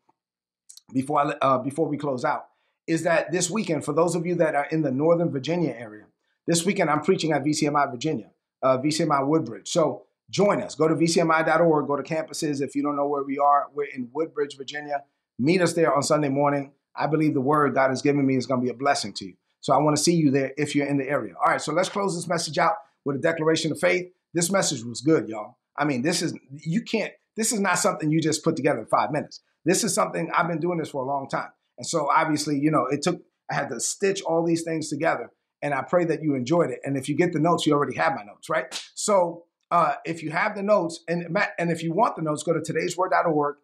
before 0.93 1.19
I 1.19 1.33
uh, 1.41 1.57
before 1.59 1.87
we 1.87 1.97
close 1.97 2.25
out 2.25 2.47
is 2.87 3.03
that 3.03 3.31
this 3.31 3.49
weekend, 3.49 3.85
for 3.85 3.93
those 3.93 4.15
of 4.15 4.25
you 4.25 4.35
that 4.35 4.55
are 4.55 4.65
in 4.71 4.81
the 4.81 4.91
Northern 4.91 5.29
Virginia 5.29 5.75
area, 5.77 6.05
this 6.47 6.65
weekend 6.65 6.89
I'm 6.89 7.01
preaching 7.01 7.31
at 7.31 7.43
VCMI 7.43 7.91
Virginia, 7.91 8.31
uh, 8.63 8.79
VCMI 8.79 9.27
Woodbridge. 9.27 9.69
So 9.69 10.07
join 10.29 10.61
us. 10.61 10.75
Go 10.75 10.87
to 10.87 10.95
vcmi.org. 10.95 11.87
Go 11.87 11.95
to 11.95 12.03
campuses. 12.03 12.61
If 12.61 12.75
you 12.75 12.83
don't 12.83 12.95
know 12.95 13.07
where 13.07 13.23
we 13.23 13.37
are, 13.37 13.67
we're 13.73 13.85
in 13.85 14.09
Woodbridge, 14.13 14.57
Virginia. 14.57 15.03
Meet 15.37 15.61
us 15.61 15.73
there 15.73 15.93
on 15.93 16.03
Sunday 16.03 16.29
morning. 16.29 16.73
I 16.95 17.07
believe 17.07 17.33
the 17.33 17.41
word 17.41 17.73
God 17.73 17.89
has 17.89 18.01
given 18.01 18.25
me 18.25 18.35
is 18.35 18.45
going 18.45 18.59
to 18.61 18.63
be 18.63 18.71
a 18.71 18.75
blessing 18.75 19.13
to 19.13 19.25
you. 19.25 19.35
So 19.61 19.73
I 19.73 19.77
want 19.77 19.95
to 19.95 20.01
see 20.01 20.13
you 20.13 20.31
there 20.31 20.53
if 20.57 20.75
you're 20.75 20.87
in 20.87 20.97
the 20.97 21.07
area. 21.07 21.33
All 21.35 21.51
right, 21.51 21.61
so 21.61 21.73
let's 21.73 21.89
close 21.89 22.15
this 22.15 22.27
message 22.27 22.57
out 22.57 22.73
with 23.05 23.17
a 23.17 23.19
declaration 23.19 23.71
of 23.71 23.79
faith. 23.79 24.11
This 24.33 24.51
message 24.51 24.83
was 24.83 25.01
good, 25.01 25.27
y'all. 25.27 25.57
I 25.77 25.85
mean, 25.85 26.01
this 26.01 26.21
is 26.21 26.37
you 26.51 26.81
can't 26.81 27.13
this 27.35 27.53
is 27.53 27.59
not 27.59 27.79
something 27.79 28.11
you 28.11 28.21
just 28.21 28.43
put 28.43 28.55
together 28.57 28.79
in 28.79 28.85
5 28.85 29.11
minutes. 29.11 29.41
This 29.63 29.83
is 29.83 29.93
something 29.93 30.29
I've 30.35 30.47
been 30.47 30.59
doing 30.59 30.77
this 30.77 30.89
for 30.89 31.01
a 31.03 31.07
long 31.07 31.29
time. 31.29 31.49
And 31.77 31.87
so 31.87 32.09
obviously, 32.09 32.59
you 32.59 32.69
know, 32.69 32.85
it 32.87 33.01
took 33.01 33.21
I 33.49 33.55
had 33.55 33.69
to 33.69 33.79
stitch 33.79 34.21
all 34.21 34.45
these 34.45 34.63
things 34.63 34.89
together 34.89 35.31
and 35.61 35.73
I 35.73 35.81
pray 35.81 36.05
that 36.05 36.21
you 36.21 36.35
enjoyed 36.35 36.69
it. 36.69 36.79
And 36.83 36.97
if 36.97 37.09
you 37.09 37.15
get 37.15 37.33
the 37.33 37.39
notes, 37.39 37.65
you 37.65 37.73
already 37.73 37.95
have 37.95 38.13
my 38.13 38.23
notes, 38.23 38.49
right? 38.49 38.65
So 38.93 39.45
uh, 39.71 39.95
if 40.05 40.23
you 40.23 40.31
have 40.31 40.55
the 40.55 40.63
notes 40.63 41.03
and 41.07 41.37
and 41.57 41.71
if 41.71 41.83
you 41.83 41.93
want 41.93 42.15
the 42.15 42.21
notes, 42.21 42.43
go 42.43 42.53
to 42.53 42.59
today'sword.org 42.59 43.57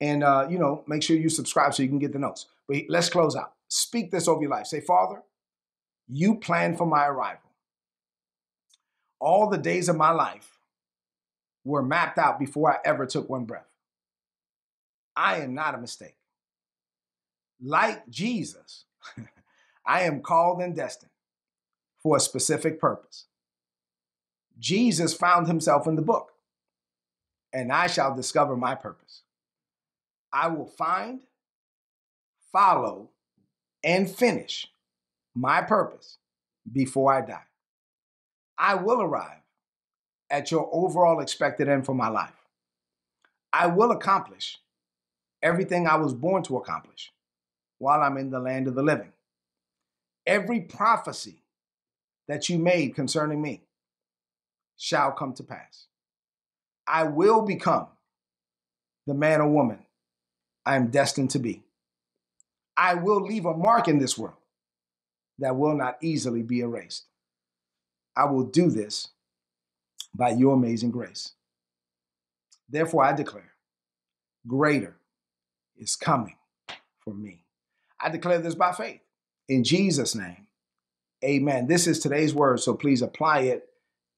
and 0.00 0.24
uh, 0.24 0.46
you 0.48 0.58
know 0.58 0.84
make 0.86 1.02
sure 1.02 1.16
you 1.16 1.28
subscribe 1.28 1.74
so 1.74 1.82
you 1.82 1.88
can 1.88 1.98
get 1.98 2.12
the 2.12 2.18
notes. 2.18 2.46
But 2.68 2.78
let's 2.88 3.08
close 3.08 3.36
out. 3.36 3.52
Speak 3.68 4.10
this 4.10 4.26
over 4.26 4.40
your 4.40 4.50
life. 4.50 4.66
Say, 4.66 4.80
Father, 4.80 5.22
you 6.08 6.36
planned 6.36 6.78
for 6.78 6.86
my 6.86 7.06
arrival. 7.06 7.50
All 9.20 9.48
the 9.48 9.58
days 9.58 9.88
of 9.88 9.96
my 9.96 10.10
life 10.10 10.58
were 11.64 11.82
mapped 11.82 12.18
out 12.18 12.38
before 12.38 12.72
I 12.72 12.78
ever 12.84 13.06
took 13.06 13.28
one 13.28 13.44
breath. 13.44 13.68
I 15.14 15.40
am 15.40 15.54
not 15.54 15.74
a 15.74 15.78
mistake. 15.78 16.16
Like 17.62 18.08
Jesus, 18.08 18.86
I 19.86 20.02
am 20.02 20.22
called 20.22 20.62
and 20.62 20.74
destined 20.74 21.10
for 22.02 22.16
a 22.16 22.20
specific 22.20 22.80
purpose. 22.80 23.26
Jesus 24.60 25.14
found 25.14 25.48
himself 25.48 25.86
in 25.86 25.96
the 25.96 26.02
book, 26.02 26.32
and 27.52 27.72
I 27.72 27.86
shall 27.86 28.14
discover 28.14 28.56
my 28.56 28.74
purpose. 28.74 29.22
I 30.32 30.48
will 30.48 30.66
find, 30.66 31.22
follow, 32.52 33.10
and 33.82 34.08
finish 34.08 34.68
my 35.34 35.62
purpose 35.62 36.18
before 36.70 37.12
I 37.12 37.22
die. 37.22 37.46
I 38.58 38.74
will 38.74 39.00
arrive 39.00 39.40
at 40.28 40.50
your 40.50 40.68
overall 40.70 41.20
expected 41.20 41.68
end 41.68 41.86
for 41.86 41.94
my 41.94 42.08
life. 42.08 42.34
I 43.52 43.66
will 43.66 43.90
accomplish 43.90 44.58
everything 45.42 45.86
I 45.86 45.96
was 45.96 46.12
born 46.12 46.42
to 46.44 46.58
accomplish 46.58 47.10
while 47.78 48.02
I'm 48.02 48.18
in 48.18 48.30
the 48.30 48.38
land 48.38 48.68
of 48.68 48.74
the 48.74 48.82
living. 48.82 49.12
Every 50.26 50.60
prophecy 50.60 51.42
that 52.28 52.48
you 52.50 52.58
made 52.58 52.94
concerning 52.94 53.40
me 53.40 53.62
shall 54.80 55.12
come 55.12 55.34
to 55.34 55.42
pass. 55.42 55.86
I 56.86 57.04
will 57.04 57.42
become 57.42 57.86
the 59.06 59.12
man 59.12 59.42
or 59.42 59.48
woman 59.48 59.80
I 60.64 60.76
am 60.76 60.88
destined 60.88 61.30
to 61.30 61.38
be. 61.38 61.62
I 62.78 62.94
will 62.94 63.20
leave 63.20 63.44
a 63.44 63.54
mark 63.54 63.88
in 63.88 63.98
this 63.98 64.16
world 64.16 64.38
that 65.38 65.56
will 65.56 65.76
not 65.76 65.98
easily 66.00 66.42
be 66.42 66.60
erased. 66.60 67.04
I 68.16 68.24
will 68.24 68.44
do 68.44 68.70
this 68.70 69.08
by 70.14 70.30
your 70.30 70.54
amazing 70.54 70.90
grace. 70.90 71.32
Therefore, 72.68 73.04
I 73.04 73.12
declare 73.12 73.52
greater 74.46 74.96
is 75.76 75.94
coming 75.94 76.36
for 77.00 77.12
me. 77.12 77.42
I 78.00 78.08
declare 78.08 78.38
this 78.38 78.54
by 78.54 78.72
faith. 78.72 79.00
In 79.46 79.62
Jesus' 79.62 80.14
name, 80.14 80.46
amen. 81.22 81.66
This 81.66 81.86
is 81.86 81.98
today's 81.98 82.34
word, 82.34 82.60
so 82.60 82.74
please 82.74 83.02
apply 83.02 83.40
it 83.40 83.69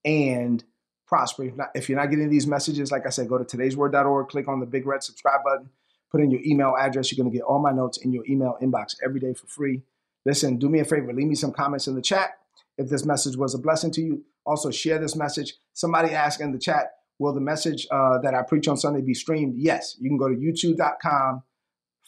and 0.05 0.63
prosper. 1.07 1.45
If, 1.45 1.57
not, 1.57 1.69
if 1.75 1.89
you're 1.89 1.99
not 1.99 2.11
getting 2.11 2.31
these 2.31 2.47
messages, 2.47 2.91
like 2.91 3.07
I 3.07 3.11
said, 3.11 3.29
go 3.29 3.39
to 3.39 3.45
today'sword.org, 3.45 4.29
click 4.29 4.49
on 4.49 4.61
the 4.61 4.67
big 4.67 4.87
red 4.87 5.03
subscribe 5.03 5.45
button, 5.45 5.69
put 6.11 6.21
in 6.21 6.31
your 6.31 6.41
email 6.45 6.75
address. 6.79 7.13
You're 7.13 7.23
going 7.23 7.31
to 7.31 7.37
get 7.37 7.45
all 7.45 7.61
my 7.61 7.73
notes 7.73 7.99
in 7.99 8.13
your 8.13 8.25
email 8.29 8.57
inbox 8.63 8.97
every 9.05 9.21
day 9.21 9.35
for 9.35 9.47
free. 9.47 9.83
Listen, 10.25 10.57
do 10.57 10.69
me 10.69 10.81
a 10.81 10.85
favor, 10.85 11.13
leave 11.13 11.27
me 11.27 11.35
some 11.35 11.53
comments 11.53 11.89
in 11.89 11.95
the 11.95 12.03
chat 12.03 12.39
if 12.79 12.89
this 12.89 13.05
message 13.05 13.37
was 13.37 13.55
a 13.55 13.59
blessing 13.59 13.91
to 13.93 14.01
you. 14.01 14.25
Also, 14.47 14.71
share 14.71 14.99
this 14.99 15.17
message. 15.17 15.55
Somebody 15.73 16.11
asked 16.11 16.41
in 16.41 16.53
the 16.53 16.59
chat, 16.59 16.93
will 17.19 17.33
the 17.33 17.41
message 17.41 17.87
uh, 17.91 18.19
that 18.19 18.35
I 18.35 18.43
preach 18.43 18.69
on 18.69 18.77
Sunday 18.77 19.03
be 19.03 19.15
streamed? 19.15 19.55
Yes. 19.57 19.97
You 20.01 20.09
can 20.09 20.19
go 20.19 20.29
to 20.29 20.35
youtube.com 20.35 21.43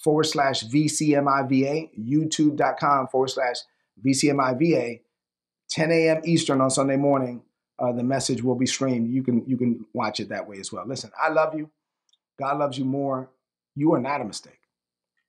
forward 0.02 0.24
slash 0.24 0.64
VCMIVA, 0.64 1.90
youtube.com 1.98 3.08
forward 3.08 3.30
slash 3.30 3.56
VCMIVA, 4.04 5.00
10 5.70 5.90
a.m. 5.90 6.20
Eastern 6.24 6.60
on 6.60 6.70
Sunday 6.70 6.96
morning. 6.96 7.42
Uh, 7.78 7.92
the 7.92 8.04
message 8.04 8.42
will 8.42 8.54
be 8.54 8.66
streamed. 8.66 9.10
You 9.10 9.22
can 9.22 9.44
you 9.46 9.56
can 9.56 9.84
watch 9.92 10.20
it 10.20 10.28
that 10.28 10.48
way 10.48 10.58
as 10.58 10.72
well. 10.72 10.86
Listen, 10.86 11.10
I 11.20 11.28
love 11.28 11.54
you. 11.54 11.70
God 12.38 12.58
loves 12.58 12.78
you 12.78 12.84
more. 12.84 13.30
You 13.74 13.94
are 13.94 14.00
not 14.00 14.20
a 14.20 14.24
mistake. 14.24 14.60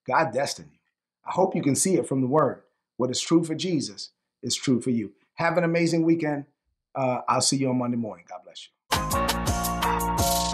God 0.07 0.31
destined 0.31 0.69
you. 0.71 0.79
I 1.25 1.31
hope 1.31 1.55
you 1.55 1.63
can 1.63 1.75
see 1.75 1.95
it 1.95 2.07
from 2.07 2.21
the 2.21 2.27
word. 2.27 2.61
What 2.97 3.09
is 3.09 3.19
true 3.19 3.43
for 3.43 3.55
Jesus 3.55 4.11
is 4.43 4.55
true 4.55 4.79
for 4.79 4.91
you. 4.91 5.13
Have 5.35 5.57
an 5.57 5.63
amazing 5.63 6.03
weekend. 6.03 6.45
Uh, 6.93 7.21
I'll 7.27 7.41
see 7.41 7.57
you 7.57 7.69
on 7.69 7.77
Monday 7.77 7.97
morning. 7.97 8.25
God 8.29 8.41
bless 8.43 8.69
you. 8.69 10.44